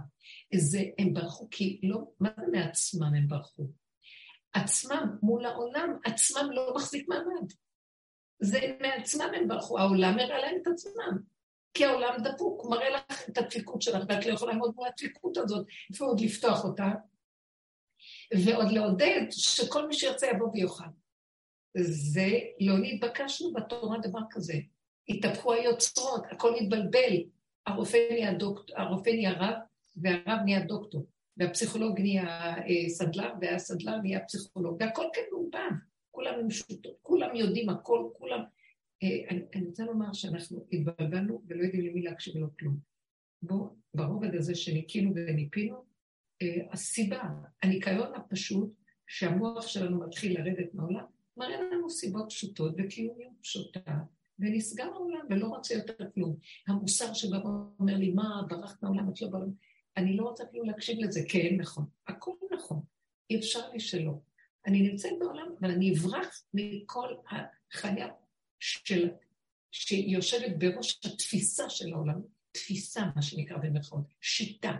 [0.56, 3.72] זה, הם ברחו כי לא, מה זה מעצמם הם ברחו?
[4.54, 7.52] עצמם מול העולם, עצמם לא מחזיק מעמד.
[8.42, 11.18] זה מעצמם הם ברחו, העולם הראה להם את עצמם.
[11.74, 15.38] כי העולם דפוק, הוא מראה לך את הדפיקות שלך, ואת לא יכולה לעמוד מול הדפיקות
[15.38, 16.88] הזאת, איפה עוד לפתוח אותה?
[18.46, 20.84] ועוד לעודד שכל מי שירצה יבוא ויאכל.
[21.78, 22.28] זה,
[22.60, 24.54] לא נתבקשנו בתורה דבר כזה.
[25.10, 27.18] התהפכו היוצרות, הכל התבלבל.
[27.68, 29.56] הרופא נהיה, דוקט, הרופא נהיה רב,
[29.96, 31.06] והרב נהיה דוקטור.
[31.38, 35.91] והפסיכולוג נהיה אה, סדלר, והסדלר נהיה פסיכולוג, והכל מעובד.
[36.12, 38.40] כולם עם שוטות, כולם יודעים הכל, כולם...
[39.04, 42.78] אה, אני, אני רוצה לומר שאנחנו התבלבלנו ולא יודעים למי להקשיב לו כלום.
[43.42, 45.84] בואו, ברובד הזה שניקינו וניפינו,
[46.42, 47.24] אה, הסיבה,
[47.64, 48.74] הניקיון הפשוט,
[49.08, 51.06] שהמוח שלנו מתחיל לרדת מהעולם,
[51.38, 53.98] מראה לנו סיבות פשוטות וקיומיות פשוטה,
[54.40, 56.36] ונסגר העולם ולא רוצה יותר כלום.
[56.68, 59.52] המוסר שבא ואומר לי, מה, ברחת מהעולם, את לא בעולם.
[59.98, 61.86] אני לא רוצה אפילו להקשיב לזה, כן, נכון.
[62.08, 62.80] הכל נכון.
[63.30, 64.20] אי אפשר לי שלא.
[64.66, 68.08] אני נמצאת בעולם, אבל אני אברח מכל החיה
[68.60, 69.10] של,
[69.72, 74.78] שיושבת בראש התפיסה של העולם, תפיסה, מה שנקרא במירכאות, שיטה,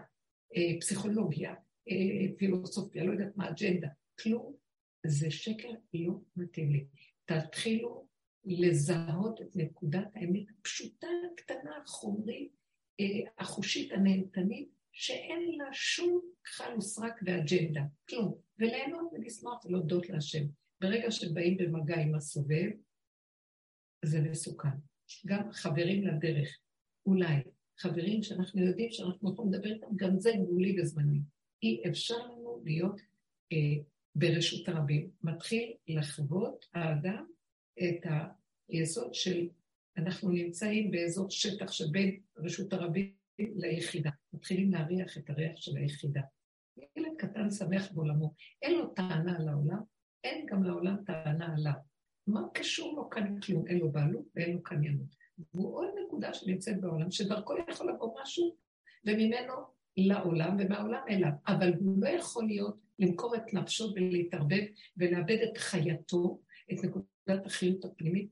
[0.56, 1.54] אה, פסיכולוגיה,
[1.90, 3.88] אה, פילוסופיה, לא יודעת מה, אג'נדה,
[4.20, 4.56] כלום.
[5.06, 6.86] זה שקר לא מתאים לי.
[7.26, 8.08] תתחילו
[8.46, 12.52] לזהות את נקודת האמת הפשוטה, הקטנה, החומרית,
[13.00, 13.06] אה,
[13.38, 18.38] החושית, הנהנתנית, שאין לה שום כחל וסרק ואג'נדה, כלום.
[18.60, 20.44] וליהנות ולשמוח ולהודות להשם.
[20.82, 22.70] ברגע שבאים במגע עם הסובב,
[24.06, 24.70] זה מסוכן.
[25.26, 26.58] גם חברים לדרך,
[27.06, 27.36] אולי,
[27.78, 31.20] חברים שאנחנו יודעים שאנחנו יכולים לדבר איתם, גם זה גבולי וזמני.
[31.64, 33.02] אי אפשר לנו להיות
[33.54, 33.84] אה,
[34.16, 35.10] ברשות הרבים.
[35.24, 37.26] מתחיל לחוות האדם
[37.80, 38.06] את
[38.70, 39.48] היסוד של,
[39.98, 44.10] אנחנו נמצאים באזור שטח שבין רשות הרבים ליחידה.
[44.34, 46.22] מתחילים להריח את הריח של היחידה.
[46.96, 49.80] ילד קטן שמח בעולמו, אין לו טענה על העולם,
[50.24, 51.74] אין גם לעולם טענה עליו.
[52.28, 53.68] מה קשור לו כאן כלום?
[53.68, 55.16] אין לו בעלות ואין לו קניינות.
[55.54, 58.56] והוא עוד נקודה שנמצאת בעולם, שדרכו יכול לבוא משהו,
[59.06, 59.54] וממנו
[59.98, 61.32] לעולם ומהעולם אליו.
[61.48, 64.64] אבל הוא לא יכול להיות, למכור את נפשו ולהתערבב
[64.98, 66.40] ולאבד את חייתו,
[66.72, 68.30] את נקודת החיות הפנימית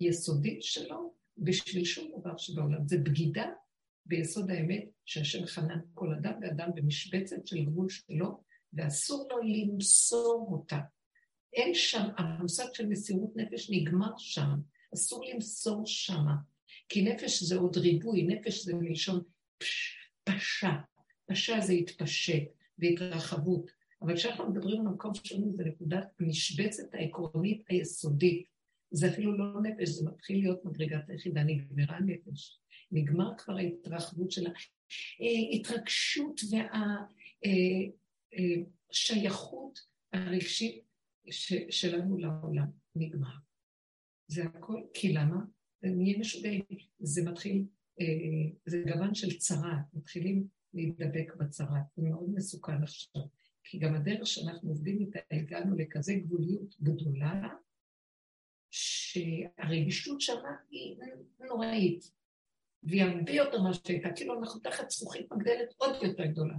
[0.00, 2.88] היסודית שלו, בשביל שום דבר שבעולם.
[2.88, 3.52] זה בגידה
[4.06, 8.42] ביסוד האמת שהשם חנן כל אדם ואדם במשבצת של גבול שלו,
[8.72, 10.78] ואסור לו למסור אותה.
[11.52, 14.50] אין שם, המושג של מסירות נפש נגמר שם,
[14.94, 16.34] אסור למסור שמה.
[16.88, 19.22] כי נפש זה עוד ריבוי, נפש זה מלשון
[19.58, 20.70] פש, פשע.
[21.26, 22.42] פשע זה התפשט
[22.78, 23.70] והתרחבות.
[24.02, 28.46] אבל כשאנחנו מדברים על המקום שלנו, זה נקודת המשבצת העקרונית היסודית.
[28.90, 32.61] זה אפילו לא נפש, זה מתחיל להיות מדרגת היחידה, נגמרה נפש.
[32.92, 34.46] נגמר כבר ההתרחבות של
[35.20, 36.40] ההתרגשות
[38.90, 39.78] והשייכות
[40.12, 40.84] הרגשית
[41.70, 42.66] שלנו לעולם.
[42.96, 43.36] נגמר.
[44.28, 45.36] זה הכל, כי למה?
[45.82, 46.62] נהיה משוגעים.
[46.98, 47.64] זה מתחיל,
[48.66, 51.80] זה גוון של צרה, מתחילים להידבק בצרה.
[51.96, 53.22] זה מאוד מסוכן עכשיו.
[53.64, 57.48] כי גם הדרך שאנחנו עובדים איתה, הגענו לכזה גבוליות גדולה,
[58.70, 60.96] שהרגישות שמה היא
[61.40, 62.21] נוראית.
[62.82, 66.54] והיא הרבה יותר ממה שהייתה, כאילו אנחנו תחת זכוכית מגדלת עוד יותר גדולה.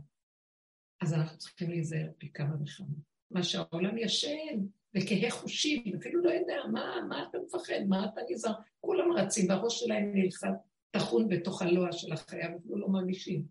[1.02, 2.96] אז אנחנו צריכים להיזהר פי כמה וכמה.
[3.32, 4.60] מה שהעולם ישן
[4.96, 9.80] וכהה חושים, אפילו לא יודע, מה, מה אתה מפחד, מה אתה נזהר, כולם רצים, והראש
[9.80, 10.50] שלהם נלחץ,
[10.92, 13.46] טחון בתוך הלוע של החיה, אפילו לא מרגישים.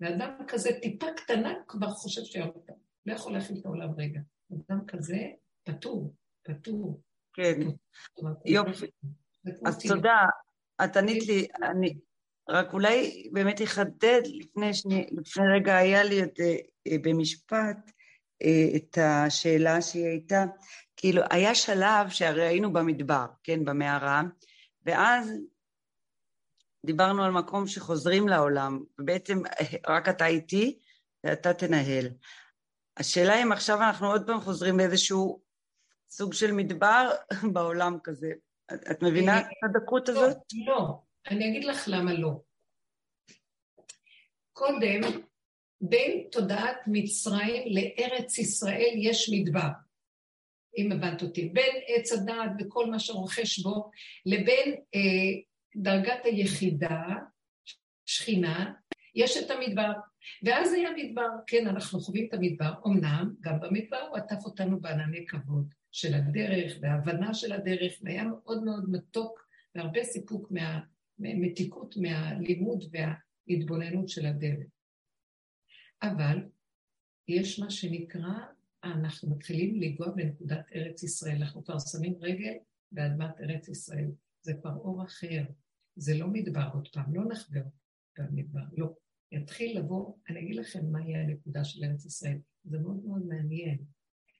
[0.00, 2.70] ואדם כזה, טיפה קטנה, כבר חושב שירדת.
[3.06, 4.20] לא יכול להכיל את העולם רגע.
[4.52, 5.18] אדם כזה,
[5.64, 7.00] פטור, פטור.
[7.32, 7.60] כן,
[8.44, 8.86] יופי.
[9.66, 10.16] אז תודה.
[10.84, 11.94] את ענית לי, אני,
[12.50, 17.90] רק אולי באמת אחדד, לפני, שני, לפני רגע היה לי את, אה, במשפט
[18.42, 20.44] אה, את השאלה שהיא הייתה,
[20.96, 24.22] כאילו, היה שלב שהרי היינו במדבר, כן, במערה,
[24.86, 25.30] ואז
[26.86, 29.42] דיברנו על מקום שחוזרים לעולם, ובעצם
[29.88, 30.78] רק אתה איתי
[31.24, 32.06] ואתה תנהל.
[32.96, 35.40] השאלה אם עכשיו אנחנו עוד פעם חוזרים לאיזשהו
[36.10, 37.10] סוג של מדבר
[37.52, 38.30] בעולם כזה.
[38.90, 40.36] את מבינה את הדקות לא, הזאת?
[40.66, 42.40] לא, אני אגיד לך למה לא.
[44.52, 45.00] קודם,
[45.80, 49.68] בין תודעת מצרים לארץ ישראל יש מדבר,
[50.78, 51.48] אם הבנת אותי.
[51.48, 53.90] בין עץ הדעת וכל מה שרוכש בו,
[54.26, 55.40] לבין אה,
[55.76, 57.02] דרגת היחידה,
[58.06, 58.72] שכינה,
[59.14, 59.92] יש את המדבר.
[60.42, 65.26] ואז היה מדבר, כן, אנחנו חווים את המדבר, אמנם גם במדבר הוא עטף אותנו בענני
[65.26, 65.74] כבוד.
[65.92, 70.80] של הדרך וההבנה של הדרך, והיה מאוד מאוד מתוק והרבה סיפוק מה,
[71.20, 74.66] מתיקות מהלימוד וההתבוננות של הדרך.
[76.02, 76.38] אבל
[77.28, 78.34] יש מה שנקרא,
[78.84, 82.52] אנחנו מתחילים לנגוע בנקודת ארץ ישראל, אנחנו כבר שמים רגל
[82.92, 84.10] באדמת ארץ ישראל,
[84.42, 85.42] זה כבר אור אחר,
[85.96, 87.62] זה לא מדבר עוד פעם, לא נחבר
[88.18, 88.94] במדבר, לא.
[89.32, 93.84] יתחיל לבוא, אני אגיד לכם מה יהיה הנקודה של ארץ ישראל, זה מאוד מאוד מעניין.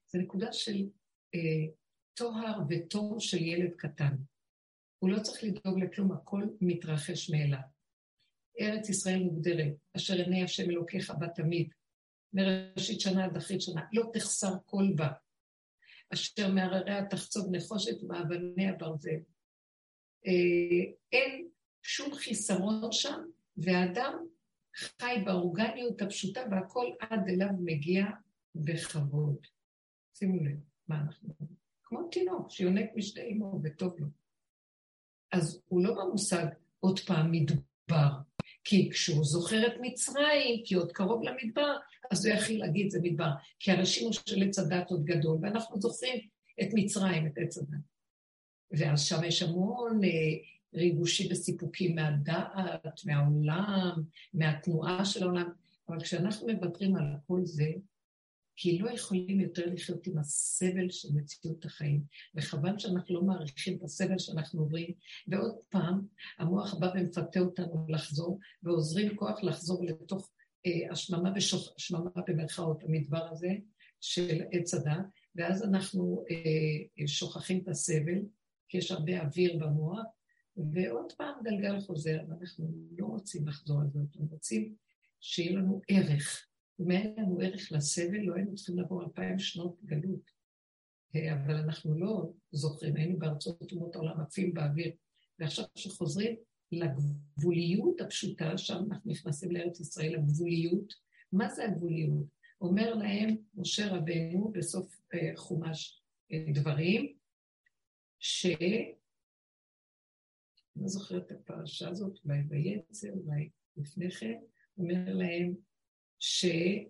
[0.07, 0.89] זה נקודה של
[1.35, 1.72] אה,
[2.14, 4.16] טוהר וטוב של ילד קטן.
[5.01, 7.61] הוא לא צריך לדאוג לכלום, הכל מתרחש מאליו.
[8.61, 11.68] ארץ ישראל מוגדרת, אשר עיני השם אלוקיך בה תמיד,
[12.32, 15.09] מראשית שנה עד אחרית שנה, לא תחסר כל בה,
[16.12, 19.20] אשר מהרריה תחצוב נחושת מאבני הברזל.
[20.26, 21.48] אה, אין
[21.82, 23.22] שום חיסרון שם,
[23.57, 24.26] והאדם
[24.76, 28.05] חי באורגניות הפשוטה והכל עד אליו מגיע
[28.55, 29.46] בכבוד.
[30.14, 31.57] שימו לב, מה אנחנו אומרים?
[31.82, 34.19] כמו תינוק שיונק משתי אמו וטוב לו.
[35.33, 36.47] אז הוא לא במושג
[36.81, 38.09] עוד פעם מדבר,
[38.64, 41.76] כי כשהוא זוכר את מצרים, כי עוד קרוב למדבר,
[42.11, 46.18] אז הוא יכיל להגיד זה מדבר, כי הראשים של עץ הדת עוד גדול, ואנחנו זוכרים
[46.62, 47.81] את מצרים, את עץ הדת.
[48.70, 50.11] ואז שם יש המון אה,
[50.74, 54.03] ריגושים וסיפוקים מהדעת, מהעולם,
[54.35, 55.51] מהתנועה של העולם,
[55.89, 57.72] אבל כשאנחנו מוותרים על כל זה,
[58.62, 62.02] כי לא יכולים יותר לחיות עם הסבל של מציאות החיים.
[62.34, 64.94] וחבל שאנחנו לא מעריכים את הסבל שאנחנו עוברים,
[65.28, 66.00] ועוד פעם,
[66.38, 70.30] המוח בא ומפתה אותנו לחזור, ועוזרים כוח לחזור לתוך
[70.66, 73.48] אה, השממה, ושוח, השממה במרכאות, המדבר הזה
[74.00, 75.06] של עץ הדת,
[75.36, 78.18] ואז אנחנו אה, שוכחים את הסבל,
[78.68, 80.06] כי יש הרבה אוויר במוח,
[80.56, 84.74] ועוד פעם גלגל חוזר, ואנחנו לא רוצים לחזור על זה, אנחנו רוצים
[85.20, 86.49] שיהיה לנו ערך.
[86.81, 90.31] אם היה לנו ערך לסבל, לא היינו צריכים לעבור אלפיים שנות גלות.
[91.16, 94.93] אה, אבל אנחנו לא זוכרים, היינו בארצות אומות העולם עפים באוויר.
[95.39, 96.37] ועכשיו כשחוזרים
[96.72, 100.95] לגבוליות הפשוטה, שם אנחנו נכנסים לארץ ישראל, הגבוליות.
[101.33, 102.26] מה זה הגבוליות?
[102.61, 106.03] אומר להם משה רבנו בסוף אה, חומש
[106.33, 107.16] אה, דברים,
[108.18, 108.47] ש...
[108.47, 108.93] אני
[110.83, 114.39] לא זוכרת את הפרשה הזאת, אולי ביצר, אולי לפני כן,
[114.78, 115.55] אומר להם
[116.20, 116.84] שאלה,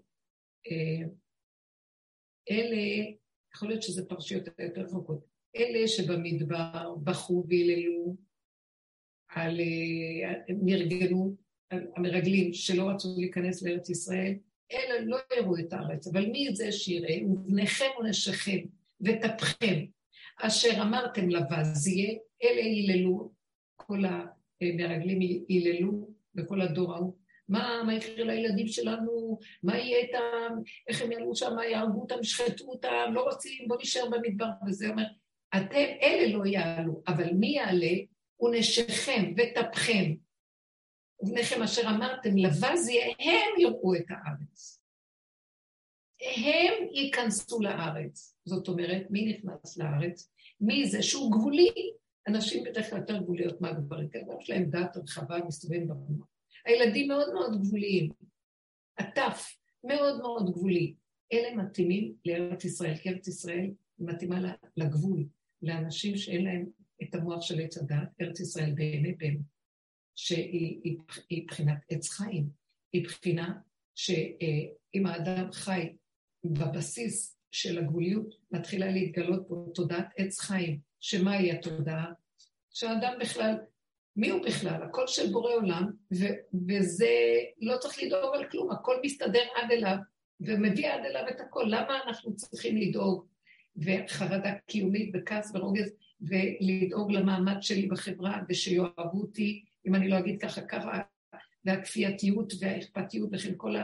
[3.54, 5.24] יכול להיות שזה פרשיות יותר רחוקות,
[5.56, 8.16] אלה שבמדבר בכו והיללו
[9.28, 9.60] על,
[10.48, 11.36] נרגנו,
[11.70, 14.34] על המרגלים שלא רצו להיכנס לארץ ישראל,
[14.72, 17.18] אלה לא יראו את הארץ, אבל מי זה שיראה?
[17.26, 18.58] ובניכם ונשיכם
[19.00, 19.84] וטפכם,
[20.36, 23.32] אשר אמרתם לבז יהיה, אלה היללו
[23.76, 23.98] כל
[24.60, 27.19] המרגלים היללו בכל הדור ההוא.
[27.50, 32.64] מה, מה יקרה לילדים שלנו, מה יהיה איתם, איך הם יעלו שם, יהרגו אותם, ישחטו
[32.64, 34.46] אותם, לא רוצים, בואו נשאר במדבר.
[34.66, 35.04] וזה אומר,
[35.56, 37.94] אתם, אלה לא יעלו, אבל מי יעלה?
[38.40, 40.14] ונשיכם וטפכם,
[41.20, 44.80] ובניכם אשר אמרתם, לבז יהיה, הם יראו את הארץ.
[46.20, 48.36] הם ייכנסו לארץ.
[48.44, 50.30] זאת אומרת, מי נכנס לארץ?
[50.60, 51.70] מי זה שהוא גבולי,
[52.26, 56.26] הנשים בדרך כלל יותר גבוליות מהגברים, כי הגברים שלהם דעת רחבה, מסתובבים במוח.
[56.64, 58.10] הילדים מאוד מאוד גבוליים.
[58.98, 60.94] הטף מאוד מאוד גבולי.
[61.32, 65.24] אלה מתאימים לארץ ישראל, כי ארץ ישראל מתאימה לגבול,
[65.62, 66.66] לאנשים שאין להם
[67.02, 69.40] את המוח של עץ הדת, ארץ ישראל באמת באמת,
[70.16, 72.48] שהיא בחינת עץ חיים,
[72.92, 73.58] היא בחינה
[73.94, 75.92] שאם האדם חי
[76.44, 82.12] בבסיס של הגבוליות, מתחילה להתגלות פה תודעת עץ חיים, שמהי התודעה?
[82.70, 83.54] שהאדם בכלל,
[84.16, 84.82] מי הוא בכלל?
[84.82, 87.10] הכל של בורא עולם, ו- וזה,
[87.60, 89.96] לא צריך לדאוג על כלום, הכל מסתדר עד אליו,
[90.40, 91.64] ומביא עד אליו את הכל.
[91.66, 93.26] למה אנחנו צריכים לדאוג?
[93.76, 100.60] וחרדה קיומית וכעס ורוגז, ולדאוג למעמד שלי בחברה, ושיאהבו אותי, אם אני לא אגיד ככה
[100.60, 101.00] ככה,
[101.64, 103.74] והכפייתיות והאכפתיות וכן כל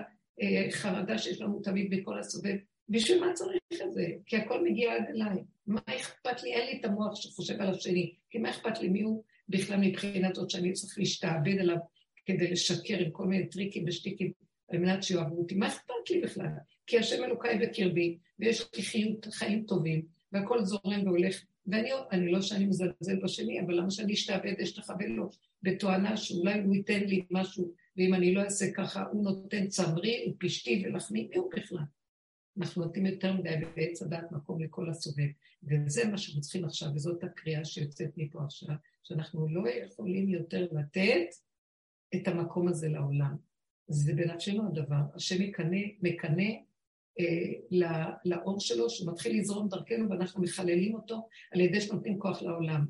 [0.68, 2.56] החרדה שיש לנו תמיד בכל הסובב.
[2.88, 4.06] בשביל מה צריך את זה?
[4.26, 5.44] כי הכל מגיע עד אליי.
[5.66, 6.52] מה אכפת לי?
[6.52, 8.14] אין לי את המוח שחושב על השני.
[8.30, 8.88] כי מה אכפת לי?
[8.88, 11.76] מי הוא בכלל מבחינת זאת שאני צריך להשתעבד עליו
[12.26, 14.32] כדי לשקר עם כל מיני טריקים ושטיקים
[14.68, 15.54] על מנת שיאהבו אותי?
[15.54, 16.46] מה אכפת לי בכלל?
[16.86, 21.44] כי השם אלוקיי בקרבי, ויש לי חיות, חיים טובים, והכל זורם והולך.
[21.66, 25.28] ואני לא שאני מזלזל בשני, אבל למה שאני אשתעבד, אשתחווה לו,
[25.62, 30.82] בתואנה שאולי הוא ייתן לי משהו, ואם אני לא אעשה ככה, הוא נותן צמרי ופשתי
[30.86, 31.78] ולחמי, מי הוא בכלל?
[32.58, 35.28] אנחנו נותנים יותר מדי בעץ הדעת מקום לכל הסובב.
[35.62, 41.28] וזה מה שאנחנו צריכים עכשיו, וזאת הקריאה שיוצאת מפה עכשיו, שאנחנו לא יכולים יותר לתת
[42.14, 43.36] את המקום הזה לעולם.
[43.88, 45.00] זה בנפשנו הדבר.
[45.14, 46.50] השם מקנא, מקנא
[47.20, 52.86] אה, לאור שלו, שהוא מתחיל לזרום דרכנו ואנחנו מחללים אותו על ידי שנותנים כוח לעולם.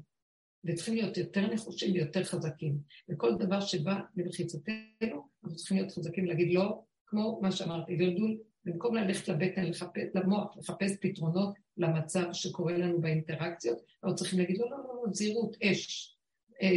[0.65, 2.79] וצריכים להיות יותר נחושים ויותר חזקים.
[3.09, 8.97] וכל דבר שבא למחיצתנו, אנחנו צריכים להיות חזקים ולהגיד לא, כמו מה שאמרתי, דלדול, במקום
[8.97, 14.77] ללכת לבטן, לחפש, למוח, לחפש פתרונות למצב שקורה לנו באינטראקציות, אנחנו צריכים להגיד לא, לא,
[14.77, 16.17] לא, לא, זהירות, אש,
[16.63, 16.69] אה,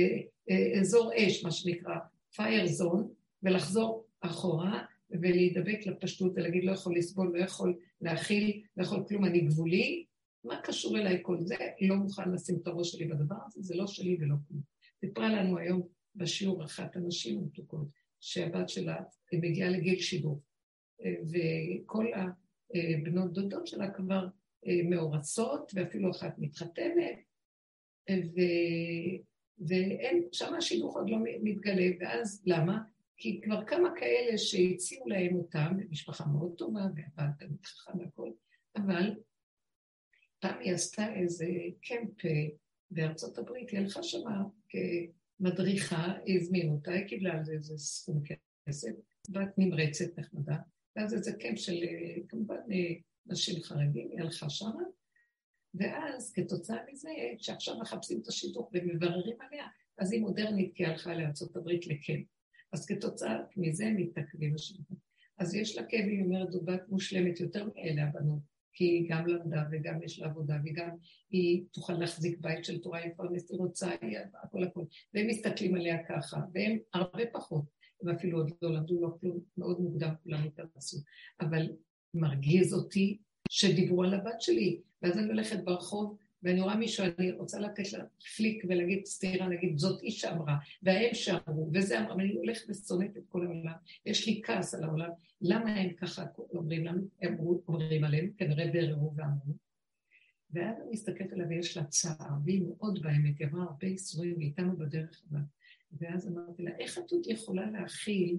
[0.49, 1.95] אה, אזור אש, מה שנקרא,
[2.35, 3.09] פייר זון,
[3.43, 9.39] ולחזור אחורה ולהידבק לפשטות ולהגיד לא יכול לסבול, לא יכול להכיל, לא יכול כלום, אני
[9.39, 10.05] גבולי,
[10.43, 11.55] מה קשור אליי כל זה?
[11.81, 14.61] לא מוכן לשים את הראש שלי בדבר הזה, זה לא שלי ולא כלום.
[14.99, 15.81] סיפרה לנו היום
[16.15, 17.87] בשיעור אחת הנשים המתוקות,
[18.19, 18.97] שהבת שלה
[19.33, 20.41] מגיעה לגיל שידור,
[21.01, 22.05] וכל
[22.75, 24.27] הבנות דודות שלה כבר
[24.89, 27.19] מאורסות, ואפילו אחת מתחתנת,
[28.11, 28.39] ו...
[29.67, 32.81] ואין, שם השידוך עוד לא מתגלה, ואז למה?
[33.17, 38.31] כי כבר כמה כאלה שהציעו להם אותם, משפחה מאוד טובה, והבנת תמיד חכם והכל,
[38.75, 39.15] אבל
[40.39, 41.45] פעם היא עשתה איזה
[41.81, 42.31] קמפ אה,
[42.91, 48.23] בארצות הברית, היא הלכה שמה כמדריכה, הזמינו אותה, היא קיבלה על זה איזה סכום
[48.67, 48.91] כסף,
[49.29, 50.55] בת נמרצת, נחמדה,
[50.99, 52.93] ואז איזה קמפ של אה, כמובן אה,
[53.25, 54.83] נשים חרדים, היא הלכה שמה,
[55.73, 59.65] ואז כתוצאה מזה, שעכשיו מחפשים את השידוך ומבררים עליה,
[59.97, 62.25] אז היא מודרנית כי הלכה לארצות הברית לקמפ.
[62.73, 64.97] אז כתוצאה מזה מתעכבים השידוכים.
[65.37, 68.39] אז יש לה כאב, היא אומרת, זו בת מושלמת יותר מאלה הבנות,
[68.73, 70.89] כי היא גם למדה וגם יש לה עבודה וגם
[71.29, 74.83] היא תוכל להחזיק בית של תורה, היא מפרנסת, היא רוצה, היא הכל הכל.
[75.13, 77.65] והם מסתכלים עליה ככה, והם הרבה פחות,
[78.01, 80.97] הם אפילו עוד לא למדו, לא כלום, מאוד מוקדם כולם התארסו.
[81.41, 81.69] אבל
[82.13, 83.17] מרגיז אותי
[83.49, 88.03] שדיברו על הבת שלי, ואז אני הולכת ברחוב ואני רואה מישהו, אני רוצה לתת לה
[88.35, 93.23] פליק ולהגיד סטירה, להגיד, זאת היא שאמרה, וההם שאמרו, וזה אמרה, ואני הולכת ושונאת את
[93.29, 93.73] כל העולם.
[94.05, 95.09] יש לי כעס על העולם,
[95.41, 97.37] למה הם ככה אומרים לנו, הם
[97.67, 99.53] אומרים עליהם, כנראה ביררו ואמרו.
[100.51, 104.47] ואז אני מסתכלת עליה ויש לה צער, והיא מאוד באמת, היא עברה הרבה ייסורים, והיא
[104.47, 105.41] איתנו בדרך הבאה.
[105.91, 108.37] ואז אמרתי לה, איך עוד יכולה להכיל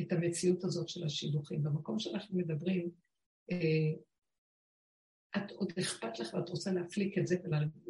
[0.00, 1.62] את המציאות הזאת של השידוכים?
[1.62, 2.90] במקום שאנחנו מדברים,
[3.50, 3.92] אה,
[5.36, 7.36] את עוד אכפת לך ואת רוצה להפליק את זה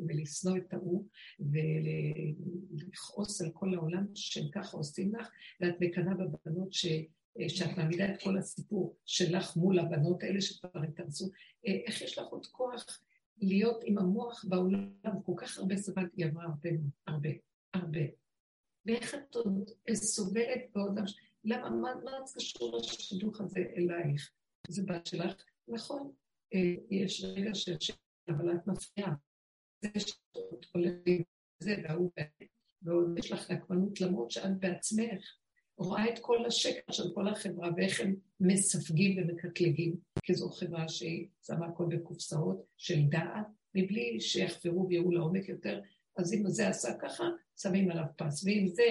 [0.09, 1.07] ולשנוא את ההוא
[1.41, 6.87] ולכעוס על כל העולם שהם ככה עושים לך, ואת מקנאה בבנות ש...
[7.49, 11.31] שאת מעמידה את כל הסיפור שלך מול הבנות האלה שכבר התארסו,
[11.65, 13.01] איך יש לך עוד כוח
[13.41, 16.71] להיות עם המוח בעולם, כל כך הרבה סבלת, היא עברה הרבה,
[17.07, 17.29] הרבה,
[17.75, 18.01] הרבה.
[18.87, 20.99] ואיך את עוד סובלת בעוד...
[21.45, 24.31] למה, מה, מה קשור לשידוך הזה אלייך?
[24.69, 25.45] זה בת שלך?
[25.69, 26.13] נכון,
[26.55, 27.77] אה, יש רגע של
[28.29, 29.15] אבל את מפריעה.
[29.85, 31.23] זה שאת הולכת עם
[31.59, 32.11] זה והוא
[32.83, 35.39] ועוד יש לך נקמנות למרות שאת בעצמך
[35.79, 41.29] רואה את כל השקר של כל החברה ואיך הם מספגים ומקטלגים, כי זו חברה שהיא
[41.47, 45.81] שמה הכל בקופסאות של דעת, מבלי שיחפרו ויראו לעומק יותר.
[46.19, 47.25] אז אם זה עשה ככה,
[47.57, 48.83] שמים עליו פס, ואם זה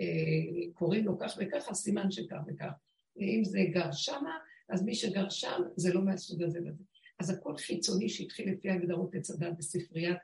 [0.00, 2.72] אה, קוראים לו כך וככה, סימן שכך וכך.
[3.18, 6.82] אם זה גר שמה, אז מי שגר שם זה לא מהסוג הזה וזה.
[7.18, 10.18] אז הכל חיצוני שהתחיל לפי הגדרות עץ הדת בספריית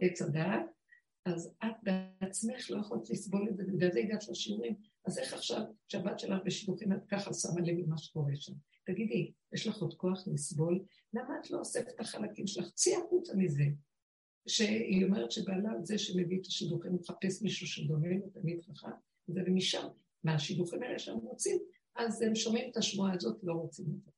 [0.00, 0.62] עץ הדת,
[1.24, 4.74] אז את בעצמך לא יכולת לסבול את זה, ובגלל זה הגעת לשיעורים.
[5.06, 8.52] אז איך עכשיו, כשהבת שלך בשידוכים את ככה שמה לב למה שקורה שם?
[8.86, 10.84] תגידי, יש לך עוד כוח לסבול?
[11.14, 12.70] למה את לא אוספת את החלקים שלך?
[12.74, 13.64] צאי החוצה מזה.
[14.46, 18.90] שהיא אומרת שבעלה זה שמביא את השידוכים, הוא מחפש מישהו שדומה לו, תמיד חכם,
[19.28, 19.86] ומשם,
[20.24, 21.58] מהשידוכים האלה שהם רוצים,
[21.96, 24.10] אז הם שומעים את השמועה הזאת, לא רוצים את זה.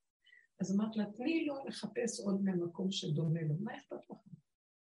[0.60, 4.16] אז אמרת לה, תני לו לחפש עוד מהמקום שדומה לו, מה אכפת לך?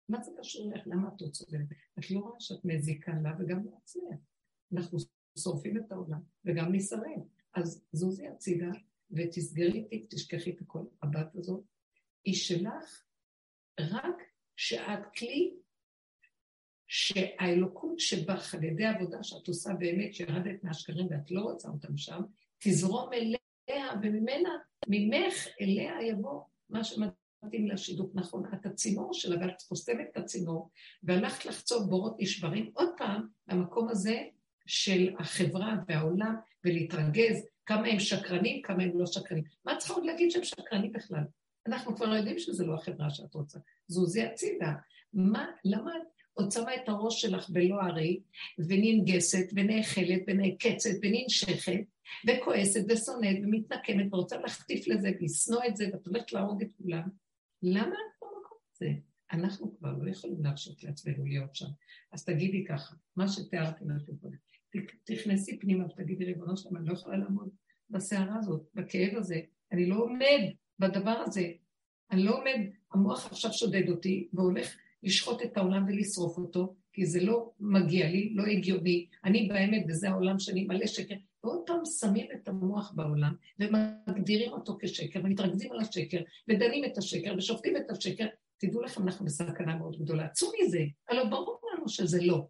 [0.09, 0.87] מה זה קשור לך?
[0.87, 1.75] למה את לא צודקת?
[1.99, 4.19] את לא רואה שאת מזיקה לה וגם לעצמך.
[4.73, 4.97] אנחנו
[5.39, 7.21] שורפים את העולם וגם נסרב.
[7.53, 8.71] אז זוזי הצידה
[9.11, 10.85] ותסגרי איתי, תשכחי את הכל.
[11.01, 11.63] הבת הזאת
[12.25, 13.03] היא שלך
[13.79, 14.15] רק
[14.55, 15.53] שאת כלי
[16.87, 22.21] שהאלוקות שבך על ידי עבודה שאת עושה באמת, שירדת מהשקרים ואת לא רוצה אותם שם,
[22.59, 24.49] תזרום אליה וממנה
[24.87, 28.43] ממך אליה יבוא מה שמתאים לשידוך נכון.
[28.53, 30.69] את הצינור שלה, ואת חוסמת את הצינור,
[31.03, 34.23] והלכת לחצוב בורות נשברים עוד פעם למקום הזה
[34.65, 36.35] של החברה והעולם,
[36.65, 39.43] ולהתרגז כמה הם שקרנים, כמה הם לא שקרנים.
[39.65, 41.23] מה צריכה עוד להגיד שהם שקרנים בכלל?
[41.67, 43.59] אנחנו כבר יודעים שזה לא החברה שאת רוצה.
[43.87, 44.73] זוזי הצידה.
[45.13, 48.19] מה, למה את עוד שמה את הראש שלך בלא הרי,
[48.57, 51.83] וננגסת, ונאכלת, ונעקצת, וננשכת,
[52.27, 57.09] וכועסת ושונאת ומתנקמת ורוצה להחטיף לזה ולשנוא את זה ואת הולכת להרוג את כולם.
[57.63, 58.91] למה את במקום הזה?
[59.31, 61.69] אנחנו כבר לא יכולים להרשות לעצמנו להיות שם.
[62.11, 64.37] אז תגידי ככה, מה שתיארתי לכם קודם,
[65.03, 67.49] תכנסי פנימה ותגידי, ריבונו שלם, אני לא יכולה לעמוד
[67.89, 69.41] בסערה הזאת, בכאב הזה,
[69.71, 70.41] אני לא עומד
[70.81, 71.51] בדבר הזה.
[72.11, 77.23] אני לא עומד, המוח עכשיו שודד אותי והולך לשחוט את העולם ולשרוף אותו, כי זה
[77.23, 81.15] לא מגיע לי, לא הגיוני, אני באמת וזה העולם שאני מלא שקר.
[81.43, 87.33] ועוד פעם שמים את המוח בעולם ומגדירים אותו כשקר ומתרכזים על השקר ודנים את השקר
[87.37, 88.25] ושופטים את השקר.
[88.57, 90.27] תדעו לכם, אנחנו בסכנה מאוד גדולה.
[90.27, 90.79] צאו מזה,
[91.09, 92.47] הלוא ברור לנו שזה לא.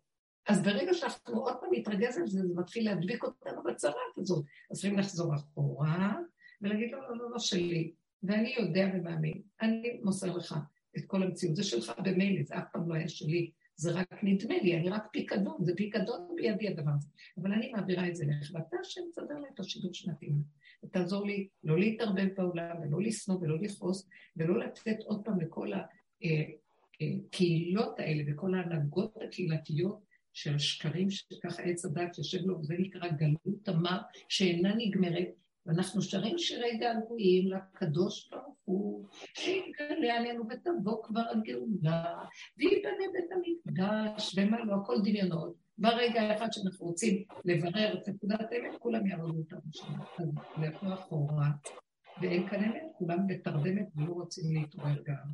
[0.48, 4.46] אז ברגע שאנחנו עוד פעם נתרגז על זה, זה מתחיל להדביק אותנו בצרת הזאת.
[4.72, 6.16] אז צריכים לחזור אחורה
[6.62, 7.92] ולהגיד לו, לא, לא, לא, לא שלי.
[8.24, 10.56] ואני יודע ומאמין, אני מוסר לך
[10.98, 11.56] את כל המציאות.
[11.56, 13.52] זה שלך במילא, זה אף פעם לא היה שלי.
[13.76, 17.08] זה רק נדמה לי, אני רק פיקדון, זה פיקדון בידי הדבר הזה.
[17.38, 20.44] אבל אני מעבירה את זה לך, ואתה השם תסדר לי את השידור שנתיים.
[20.84, 25.72] ותעזור לי לא להתערבב בעולם, ולא לשנוא, ולא לכעוס, ולא לתת עוד פעם לכל
[27.02, 30.00] הקהילות אה, אה, האלה, וכל ההנהגות הקהילתיות
[30.34, 33.98] של השקרים, שככה עץ הדת יושב לו, וזה נקרא גלות תמר,
[34.30, 35.28] שאינה נגמרת,
[35.66, 42.24] ואנחנו שרים שירי געגועים לקדוש ברוך הוא, שיגלה עלינו ותבוא כבר הגאולה,
[42.58, 45.56] וייבנה בית המקדש, ומה לא, הכל דמיונות.
[45.78, 49.94] ברגע האחד שאנחנו רוצים לברר את נקודת האמת, כולם יעבדו אותנו שם.
[50.20, 51.50] אז לכו אחורה,
[52.22, 55.32] ואין כאן אמת, כולם בתרדמת ולא רוצים להתעורר גם.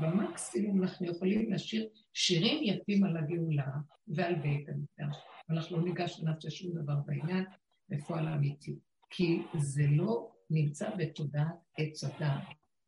[0.00, 3.70] במקסימום אנחנו יכולים לשיר שירים יפים על הגאולה
[4.08, 5.16] ועל בית המקדש.
[5.50, 7.44] אנחנו לא ניגש ונעשה שום דבר בעניין,
[7.88, 8.78] בפועל האמיתי.
[9.10, 12.42] כי זה לא נמצא בתודעת עץ הדעת.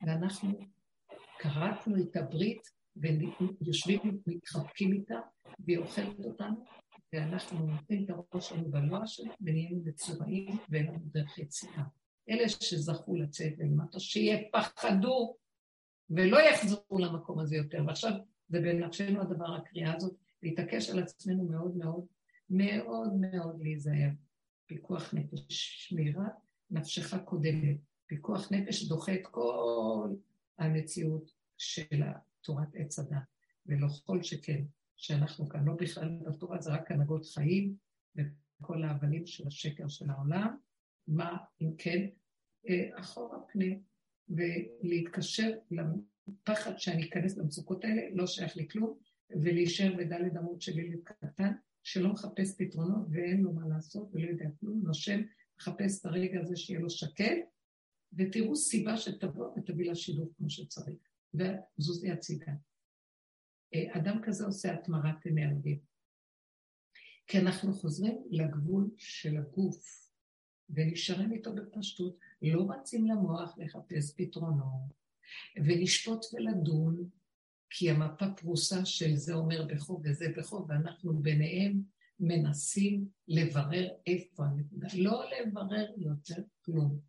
[0.06, 0.50] ואנחנו
[1.38, 5.20] כרתנו את הברית ויושבים, מתחבקים איתה,
[5.66, 6.64] והיא אוכלת אותנו,
[7.12, 11.82] ואנחנו נותנים את הראש שלנו בלוע שלה, ונהיינו מצורעים ואין לנו דרך יציאה.
[12.30, 15.36] אלה שזכו לצאת למטה, שיפחדו
[16.10, 17.84] ולא יחזרו למקום הזה יותר.
[17.86, 18.12] ועכשיו
[18.48, 22.06] זה בנפשנו הדבר, הקריאה הזאת, להתעקש על עצמנו מאוד מאוד,
[22.50, 24.08] מאוד מאוד להיזהר.
[24.72, 26.28] פיקוח נפש, שמירה
[26.70, 27.76] נפשך קודמת.
[28.06, 30.10] פיקוח נפש דוחה את כל
[30.58, 32.02] המציאות של
[32.40, 33.22] תורת עץ הדת,
[33.66, 34.64] ולא כל שכן,
[34.96, 37.76] שאנחנו כאן לא בכלל בתורה, זה רק הנהגות חיים
[38.16, 40.56] וכל ההבלים של השקר של העולם.
[41.08, 42.08] מה אם כן?
[42.68, 43.74] אה, אחורה פנה,
[44.28, 48.98] ולהתקשר לפחד שאני אכנס למצוקות האלה, לא שייך לי כלום,
[49.30, 51.52] ולהישאר בדלת אמות של ילד קטן,
[51.82, 55.20] שלא מחפש פתרונות ואין לו מה לעשות ולא יודע כלום, נושם,
[55.56, 57.38] מחפש את הרגע הזה שיהיה לו שקט,
[58.12, 60.96] ותראו סיבה שתבוא ותביא לשידור כמו שצריך,
[61.34, 62.52] וזוזי הצידה.
[63.74, 65.76] אה, אדם כזה עושה התמרת אנרגיה.
[67.26, 70.10] כי אנחנו חוזרים לגבול של הגוף,
[70.70, 74.92] ונשארים איתו בפשטות, לא רצים למוח לחפש פתרונות,
[75.56, 77.10] ולשפוט ולדון,
[77.74, 81.82] כי המפה פרוסה של זה אומר בחוב וזה בחוב, ואנחנו ביניהם
[82.20, 84.88] מנסים לברר איפה הנקודה.
[84.98, 87.00] לא לברר יותר כלום.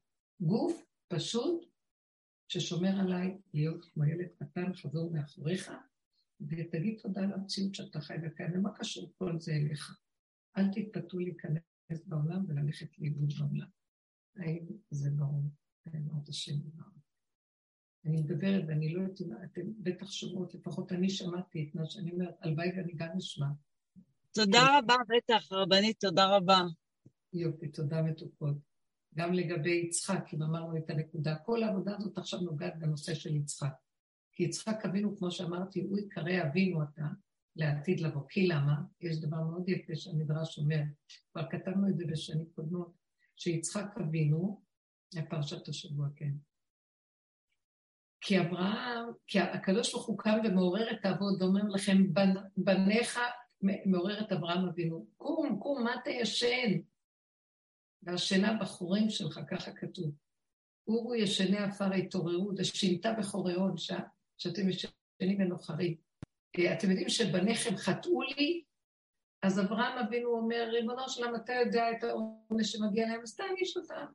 [0.42, 1.66] גוף פשוט
[2.48, 5.72] ששומר עליי להיות כמו ילד קטן, חזור מאחוריך,
[6.42, 8.52] ותגיד תודה על המציאות שאתה חי וקיים.
[8.54, 10.00] ומה קשור כל זה אליך?
[10.58, 13.68] אל תתפתו להיכנס בעולם וללכת לאיבוד בעולם.
[14.36, 15.44] האם זה ברור?
[15.86, 16.54] בעזרת השם.
[18.06, 22.12] אני מדברת ואני לא יודעת אם אתם בטח שומעות, לפחות אני שמעתי את מה שאני
[22.12, 23.48] אומרת, הלוואי ואני גם אשמע.
[24.34, 26.62] תודה רבה, בטח, רבנית, תודה רבה.
[27.34, 28.58] יופי, תודה מתוקות.
[29.16, 33.74] גם לגבי יצחק, אם אמרנו את הנקודה, כל העבודה הזאת עכשיו נוגעת בנושא של יצחק.
[34.32, 37.08] כי יצחק אבינו, כמו שאמרתי, הוא יקרא אבינו אתה
[37.56, 38.22] לעתיד לבוא.
[38.30, 38.82] כי למה?
[39.02, 40.80] יש דבר מאוד יפה שהמדרש אומר,
[41.32, 42.94] כבר כתבנו את זה בשנים קודמות,
[43.36, 44.62] שיצחק אבינו,
[45.30, 46.32] פרשת השבוע, כן,
[48.26, 51.98] כי אברהם, כי הקדוש ברוך הוא קם ומעורר את האבות ואומר לכם,
[52.58, 53.20] בניך,
[53.86, 56.80] מעורר את אברהם אבינו, קום, קום, מה אתה ישן?
[58.04, 60.12] והשינה בחורים שלך, ככה כתוב.
[60.88, 63.76] אורו ישני עפר התעוררו, ושינתה בחוריון,
[64.38, 65.96] שאתם ישנים ונוחרים.
[66.60, 68.64] אה, אתם יודעים שבניכם חטאו לי?
[69.42, 74.06] אז אברהם אבינו אומר, ריבונו שלם, אתה יודע את העונש שמגיע להם, אז תעניש אותם.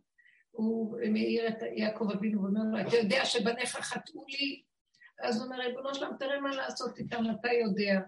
[0.58, 4.62] הוא מעיר את יעקב אבינו ואומר לו, אתה יודע שבניך חטאו לי?
[5.22, 8.00] אז הוא אומר, ריבונו שלם, תראה מה לעשות איתם, אתה יודע.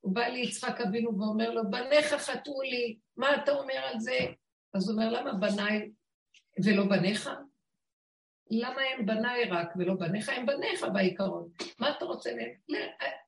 [0.00, 4.18] הוא בא ליצחק אבינו ואומר לו, בניך חטאו לי, מה אתה אומר על זה?
[4.74, 5.90] אז הוא אומר, למה בניי
[6.64, 7.30] ולא בניך?
[8.50, 10.28] למה הם בניי רק ולא בניך?
[10.28, 11.48] הם בניך בעיקרון.
[11.78, 12.52] מה אתה רוצה מהם?
[12.68, 12.78] לא,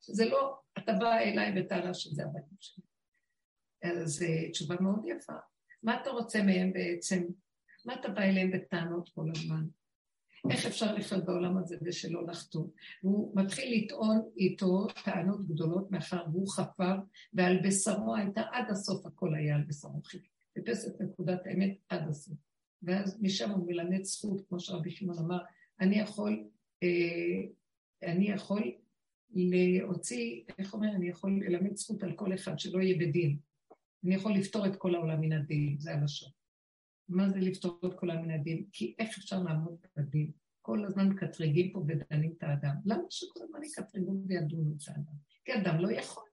[0.00, 2.84] זה לא, אתה בא אליי בטענה שזה הבנים שלי.
[3.82, 5.32] אז זו תשובה מאוד יפה.
[5.82, 7.24] מה אתה רוצה מהם בעצם?
[7.88, 9.64] מה אתה בא אליהם בטענות כל הזמן?
[10.50, 12.64] איך אפשר לחיות בעולם הזה ושלא לחטוא?
[13.02, 16.96] והוא מתחיל לטעון איתו טענות גדולות מאחר והוא חפר,
[17.32, 22.38] ועל בשרו הייתה עד הסוף, הכל היה על בשרו חיפש את נקודת האמת עד הסוף.
[22.82, 25.38] ואז משם הוא מלמד זכות, כמו שרבי שמעון אמר,
[25.80, 26.44] אני יכול,
[26.82, 27.42] אה,
[28.02, 28.72] אני יכול
[29.30, 33.38] להוציא, איך אומר, אני יכול ללמד זכות על כל אחד שלא יהיה בדין.
[34.04, 36.37] אני יכול לפתור את כל העולם מן הדין, זה הלשון.
[37.08, 38.64] מה זה לפתור את כל הדין?
[38.72, 40.32] כי איך אפשר לעמוד בדין?
[40.62, 42.74] כל הזמן מקטרגים פה ודנים את האדם.
[42.84, 45.14] למה שכל הזמן יקטרגו וידונו את האדם?
[45.44, 46.24] כי אדם לא יכול.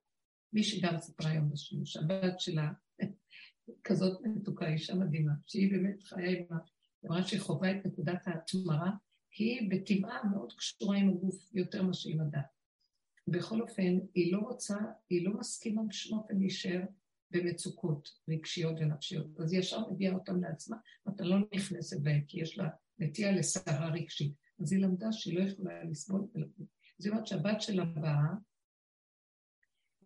[0.53, 2.71] מי שגם סיפרה היום בשימוש, שהבת שלה
[3.87, 6.57] כזאת מתוקה, אישה מדהימה, שהיא באמת חיה עם ה...
[7.01, 8.91] היא אמרה שהיא חווה את נקודת ההתמרה,
[9.37, 12.45] היא בטבעה מאוד קשורה עם הגוף יותר מאשר עם הדת.
[13.27, 14.77] בכל אופן, היא לא רוצה,
[15.09, 16.81] היא לא מסכימה בשום אופן להישאר
[17.31, 19.39] במצוקות רגשיות ונפשיות.
[19.39, 22.69] אז ישר מביאה אותן לעצמה, ואתה לא נכנסת בהן, כי יש לה
[22.99, 24.33] נטייה לסערה רגשית.
[24.59, 26.27] אז היא למדה שהיא לא יכולה לסבול.
[26.97, 28.33] זאת אומרת שהבת שלה באה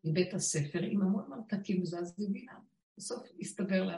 [0.04, 2.54] מבית הספר עם המון מרתקים וזה, אז היא הבינה.
[2.98, 3.98] בסוף הסתבר לה,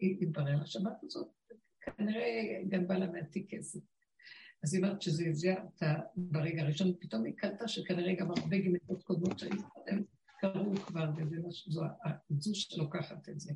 [0.00, 1.28] והתברר לה שהבת הזאת
[1.80, 3.80] כנראה גנבה לה מהתיק כסף.
[4.62, 9.02] אז היא אומרת שזה זעזע אותה ברגע הראשון, פתאום היא קלטה שכנראה גם הרבה גמיתות
[9.02, 10.02] קודמות שהיו קודם
[10.40, 11.72] קרו כבר, וזה משהו,
[12.30, 13.52] זו שלוקחת את זה.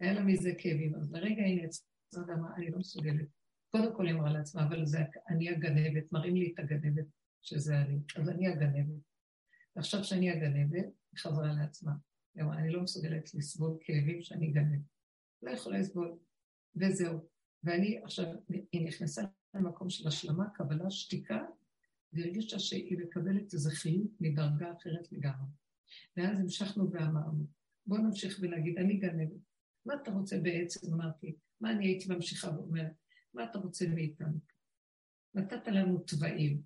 [0.00, 3.28] היה לה מזה כאבים, אז לרגע היא נעצרה, אמרה, אני לא מסוגלת.
[3.70, 4.98] קודם כל היא אמרה לעצמה, אבל זה
[5.28, 7.06] אני הגנבת, מראים לי את הגנבת
[7.42, 9.02] שזה אני, אז אני הגנבת.
[9.76, 11.92] ועכשיו שאני הגנבת, היא חזרה לעצמה.
[12.34, 14.84] היא אמרה, אני לא מסוגלת לסבול כאבים שאני גנבת.
[15.42, 16.18] לא יכולה לסבול,
[16.76, 17.28] וזהו.
[17.64, 18.26] ואני עכשיו,
[18.72, 19.22] היא נכנסה
[19.54, 21.44] למקום של השלמה, קבלה, שתיקה,
[22.12, 25.63] והרגישה שהיא מקבלת איזה חיות מדרגה אחרת לגמרי.
[26.16, 27.46] ואז המשכנו ואמרנו,
[27.86, 29.40] בואו נמשיך ונגיד, אני גנבת.
[29.86, 30.92] מה אתה רוצה בעצם?
[30.92, 32.92] אמרתי, מה אני הייתי ממשיכה ואומרת?
[33.34, 34.38] מה אתה רוצה מאיתנו?
[35.34, 36.62] נתת לנו תוואים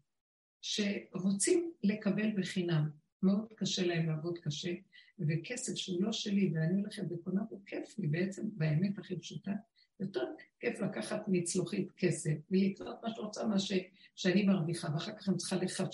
[0.61, 2.91] שרוצים לקבל בחינם.
[3.23, 4.75] מאוד קשה להם לעבוד קשה,
[5.19, 9.53] וכסף שהוא לא שלי ואני הולכת וקונה הוא כיף לי בעצם, באמת הכי פשוטה,
[10.01, 10.25] יותר
[10.61, 13.73] כיף לקחת מצלוחית כסף ולקנות מה שרוצה, מה ש...
[14.17, 15.85] שאני מרוויחה, ואחר כך אני צריכה לחשב,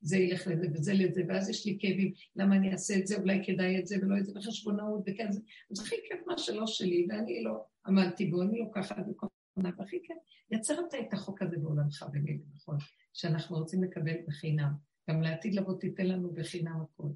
[0.00, 3.44] זה ילך לזה וזה לזה, ואז יש לי כאבים, למה אני אעשה את זה, אולי
[3.44, 7.06] כדאי את זה ולא את זה, בחשבונאות וכן זה, אז הכי כיף מה שלא שלי,
[7.08, 10.16] ואני לא עמדתי בו, אני לוקחת וקונה, והכי כיף,
[10.50, 12.76] יצרת את החוק הזה בעולמך במילים, נכון?
[13.12, 14.72] שאנחנו רוצים לקבל בחינם,
[15.10, 17.12] גם לעתיד לבוא תיתן לנו בחינם הכול.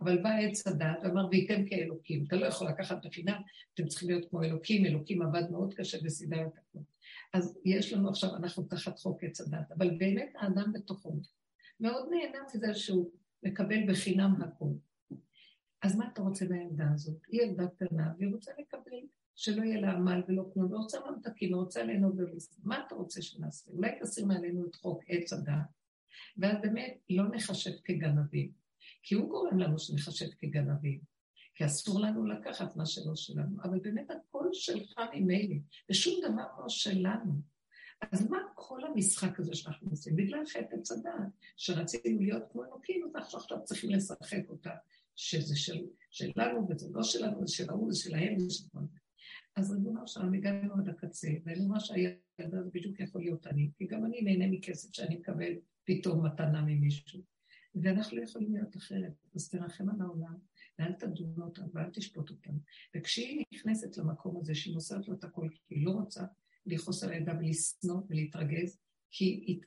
[0.00, 2.24] אבל בא עץ הדת ואמר, וייתם כאלוקים.
[2.26, 3.40] אתה לא יכול לקחת בחינם,
[3.74, 6.82] אתם צריכים להיות כמו אלוקים, אלוקים עבד מאוד קשה וסידר את הכול.
[7.34, 11.16] אז יש לנו עכשיו, אנחנו תחת חוק עץ הדת, אבל באמת האדם בתוכו
[11.80, 13.10] מאוד נהנה מזה שהוא
[13.42, 14.72] מקבל בחינם הכול.
[15.82, 17.16] אז מה אתה רוצה מהילדה הזאת?
[17.28, 19.00] היא ילדה קטנה והיא רוצה לקבל,
[19.34, 22.56] שלא יהיה לה עמל ולא כלום, ורוצה ממתקים, ורוצה ליהנות ולסת.
[22.64, 23.70] מה אתה רוצה שנעשה?
[23.70, 25.54] אולי תשים מעלינו את חוק עץ הדת,
[26.36, 28.52] ואז באמת לא נחשב כגנבים.
[29.02, 31.00] כי הוא גורם לנו שנחשב כגנבים,
[31.54, 35.56] כי אסור לנו לקחת מה שלא שלנו, אבל באמת הכל שלך ממילא,
[35.90, 37.32] ושום דבר לא שלנו.
[38.12, 40.16] אז מה כל המשחק הזה שאנחנו עושים?
[40.16, 44.70] בגלל חטא הדעת, שרצינו להיות כמו אלוקים, אז אנחנו עכשיו צריכים לשחק אותה,
[45.16, 48.98] שזה של, שלנו וזה לא שלנו, זה של ההוא, זה שלהם, זה של כל זה.
[49.56, 53.86] אז ריבונו שלנו, הגענו עד הקצה, ואני אומר שהילדה הזה בדיוק יכול להיות אני, כי
[53.86, 55.52] גם אני נהנה מכסף שאני מקבל
[55.84, 57.20] פתאום מתנה ממישהו.
[57.74, 59.12] ואנחנו לא יכולים להיות אחרת.
[59.34, 60.34] אז תרחם על העולם,
[60.78, 62.52] ואל תדון אותם ואל תשפוט אותם.
[62.96, 66.24] וכשהיא נכנסת למקום הזה, שהיא מוסרת לו את הכל, כי היא לא רוצה
[66.66, 68.78] לכעוס על הידה ולשנוא ולהתרגז,
[69.10, 69.60] כי היא,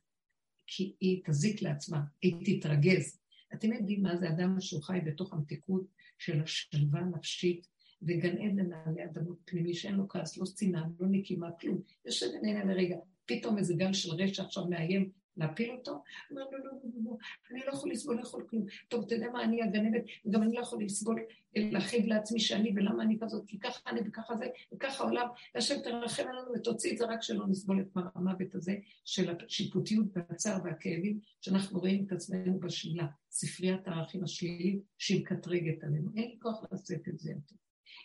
[0.68, 3.20] כי היא תזיק לעצמה, היא תתרגז.
[3.54, 5.88] אתם יודעים מה זה אדם שהוא חי בתוך המתיקות
[6.18, 7.68] של השלווה הנפשית
[8.02, 11.82] וגן עדן עלי אדמות פנימי שאין לו כעס, לא שנאה, לא נקימה, כלום.
[12.06, 12.96] יושב ונהנה לרגע,
[13.26, 15.92] פתאום איזה גל של רשע עכשיו מאיים להפיל אותו?
[15.92, 17.18] הוא אומר, לא, לא, לא, לא,
[17.52, 18.66] אני לא יכול לסבול, לא יכול כלום.
[18.88, 21.26] טוב, אתה יודע מה, אני הגנבת, וגם אני לא יכול לסבול,
[21.56, 26.24] להכיב לעצמי שאני, ולמה אני כזאת, כי ככה אני וככה זה, וככה העולם, השם תרחם
[26.24, 28.76] עלינו ותוציא את זה רק שלא נסבול את המוות הזה
[29.06, 36.12] של השיפוטיות והצער והכאבים, שאנחנו רואים את עצמנו בשלילה, ספריית הערכים השלילית שהיא מקטרגת עלינו.
[36.16, 37.56] אין לי כוח לשאת את זה יותר.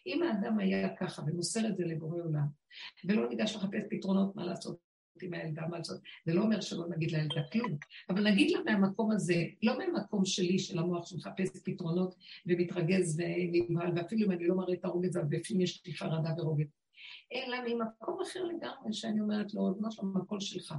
[0.06, 2.46] אם האדם היה ככה ומוסר את זה לבורא עולם,
[3.04, 4.89] ולא ניגש לחפש פתרונות מה לעשות,
[5.22, 6.00] עם הילדה, מה לעשות.
[6.26, 7.76] זה לא אומר שלא נגיד לילדה כלום,
[8.10, 12.14] אבל נגיד לה מהמקום הזה, לא מהמקום שלי, של המוח שמחפש פתרונות
[12.46, 16.66] ומתרגז ונבהל, ואפילו אם אני לא מראה את הרוגז, אבל בפנים יש לי חרדה ורוגז,
[17.32, 20.74] אלא ממקום אחר לגמרי, שאני אומרת לו, מה שם הקול שלך.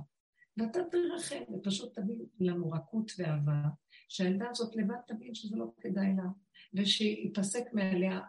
[0.58, 3.64] ואתה תרחם, ופשוט תביא לנו רכות ואהבה,
[4.10, 6.24] שהילדה הזאת לבד תבין שזה לא כדאי לה,
[6.74, 8.20] ושיפסק מעליה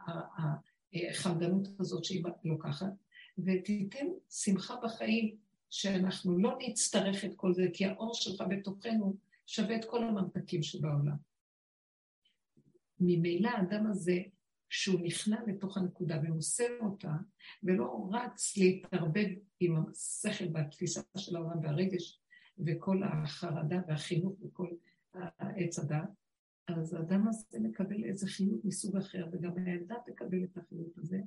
[1.11, 2.93] החמדנות הזאת שהיא לוקחת,
[3.39, 5.37] ותיתן שמחה בחיים,
[5.73, 9.17] שאנחנו לא נצטרך את כל זה, כי האור שלך בתוכנו
[9.47, 11.17] שווה את כל הממתקים שבעולם.
[13.01, 14.19] ממילא האדם הזה,
[14.69, 17.13] שהוא נכנע לתוך הנקודה ומוסר אותה,
[17.63, 19.29] ולא רץ להתערבב
[19.61, 22.21] עם השכל והתפיסה של העולם והרגש,
[22.67, 24.69] וכל החרדה והחינוך וכל
[25.15, 26.09] העץ הדת,
[26.69, 31.19] אז האדם הזה מקבל איזה חינוך מסוג אחר, וגם הילדה תקבל את החינוך הזה,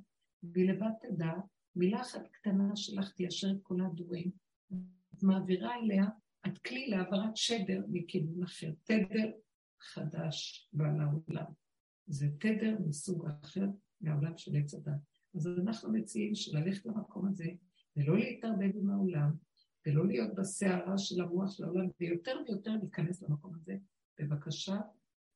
[0.42, 1.32] והיא לבד תדע,
[1.76, 4.30] מילה אחת קטנה שלך תיישר את כל הדורים,
[5.14, 6.04] את מעבירה אליה,
[6.46, 9.30] את כלי להעברת שדר מכיוון אחר, תדר
[9.80, 11.52] חדש בעל העולם.
[12.06, 13.66] זה תדר מסוג אחר
[14.00, 15.00] מהעולם של עץ הדת.
[15.34, 17.46] אז אנחנו מציעים שללכת למקום הזה,
[17.96, 19.32] ולא להתערבב עם העולם,
[19.86, 23.76] ולא להיות בסערה של המוח של העולם, ויותר ויותר להיכנס למקום הזה.
[24.18, 24.76] בבקשה,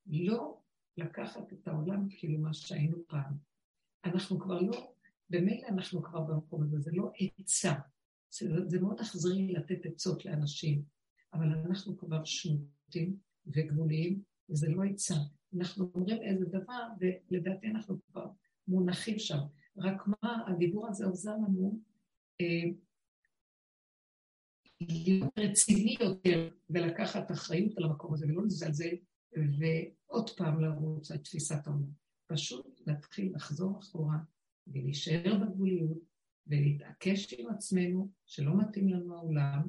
[0.06, 0.60] לא
[0.96, 3.34] לקחת את העולם כאילו מה שהיינו פעם.
[4.04, 4.92] אנחנו כבר לא,
[5.30, 7.72] במילא אנחנו כבר במקום הזה, זה לא עצה.
[8.30, 10.82] זה, זה מאוד אכזרי לתת עצות לאנשים,
[11.32, 13.16] אבל אנחנו כבר שנותים
[13.46, 15.14] וגבוליים, וזה לא עצה.
[15.56, 18.26] אנחנו אומרים איזה דבר, ולדעתי אנחנו כבר
[18.68, 19.38] מונחים שם.
[19.76, 21.80] רק מה, הדיבור הזה עוזר לנו
[22.40, 22.70] אה,
[24.80, 28.94] להיות רציני יותר ולקחת אחריות על המקום הזה ולא לזלזל
[29.32, 31.90] ועוד פעם לרוץ על תפיסת העולם.
[32.26, 34.18] פשוט להתחיל לחזור אחורה
[34.66, 35.98] ולהישאר בגבוליות
[36.46, 39.68] ולהתעקש עם עצמנו שלא מתאים לנו העולם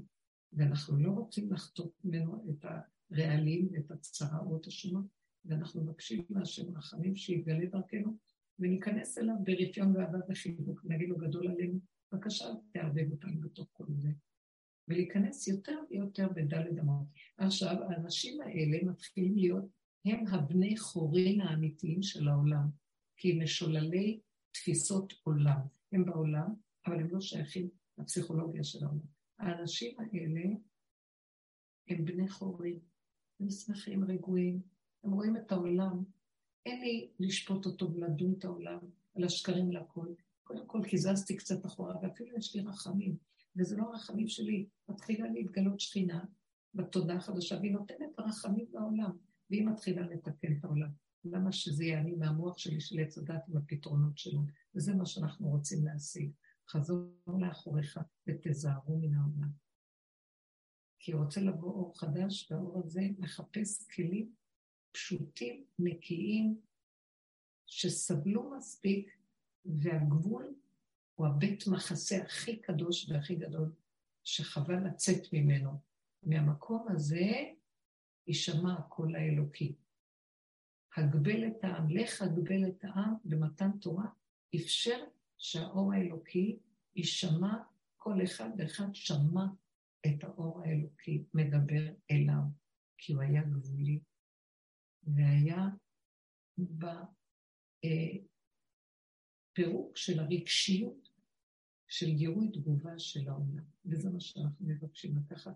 [0.53, 2.65] ואנחנו לא רוצים לחטוף ממנו את
[3.11, 5.05] הרעלים ואת הצרעות השונות
[5.45, 8.17] ואנחנו מבקשים מהשם רחמים שיגלה דרכנו
[8.59, 11.79] וניכנס אליו ברפיון ואהבה וחיבוק ונגיד לו גדול עלינו,
[12.11, 14.09] בבקשה תערבב אותנו בתוך כל זה.
[14.87, 17.07] ולהיכנס יותר ויותר בדלת אמות.
[17.37, 19.65] עכשיו, האנשים האלה מתחילים להיות,
[20.05, 22.69] הם הבני חורין האמיתיים של העולם,
[23.17, 24.19] כי משוללי
[24.51, 25.59] תפיסות עולם.
[25.91, 26.53] הם בעולם,
[26.85, 29.05] אבל הם לא שייכים לפסיכולוגיה של העולם.
[29.39, 30.41] האנשים האלה
[31.87, 32.79] הם בני חורין,
[33.39, 34.61] הם שמחים, רגועים,
[35.03, 36.03] הם רואים את העולם.
[36.65, 38.79] אין לי לשפוט אותו ולדון את העולם
[39.15, 40.07] על השקרים להכל.
[40.43, 43.17] קודם כל קיזזתי קצת אחורה, ואפילו יש לי רחמים.
[43.55, 46.23] וזה לא רחמים שלי, מתחילה להתגלות שכינה
[46.73, 49.17] בתודעה החדשה, והיא נותנת רחמים לעולם,
[49.49, 50.89] והיא מתחילה לתקן את העולם.
[51.25, 54.41] למה שזה יהיה אני מהמוח שלי של עץ הדת עם הפתרונות שלו?
[54.75, 56.31] וזה מה שאנחנו רוצים להשיג.
[56.69, 59.49] חזור לאחוריך ותזהרו מן העולם.
[60.99, 64.33] כי רוצה לבוא אור חדש, והאור הזה מחפש כלים
[64.91, 66.61] פשוטים, נקיים,
[67.65, 69.17] שסבלו מספיק,
[69.65, 70.55] והגבול
[71.15, 73.71] הוא הבית מחסה הכי קדוש והכי גדול,
[74.23, 75.71] שחבל לצאת ממנו.
[76.23, 77.31] מהמקום הזה
[78.27, 79.75] יישמע הקול האלוקי.
[80.97, 84.05] הגבל את העם, לך הגבל את העם במתן תורה,
[84.55, 85.03] אפשר
[85.37, 86.59] שהאור האלוקי
[86.95, 87.57] יישמע,
[87.97, 89.45] כל אחד ואחד שמע
[90.05, 92.43] את האור האלוקי מדבר אליו,
[92.97, 93.99] כי הוא היה גבולי,
[95.03, 95.67] והיה
[99.53, 101.09] בפירוק של הרגשיות
[101.87, 103.63] של גירוי תגובה של העולם.
[103.85, 105.55] וזה מה שאנחנו מבקשים לקחת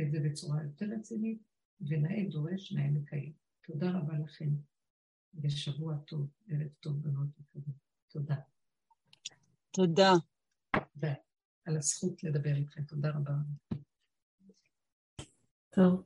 [0.00, 1.42] את זה בצורה יותר רצינית,
[1.80, 3.32] ונאה דורש, נאה מקיים.
[3.62, 4.48] תודה רבה לכם,
[5.42, 7.64] ושבוע טוב, ערב טוב, בנות יקרות.
[8.08, 8.36] תודה.
[9.70, 10.12] תודה.
[10.94, 11.14] תודה
[11.64, 12.82] על הזכות לדבר איתכם.
[12.84, 13.32] תודה רבה.
[15.70, 16.04] טוב.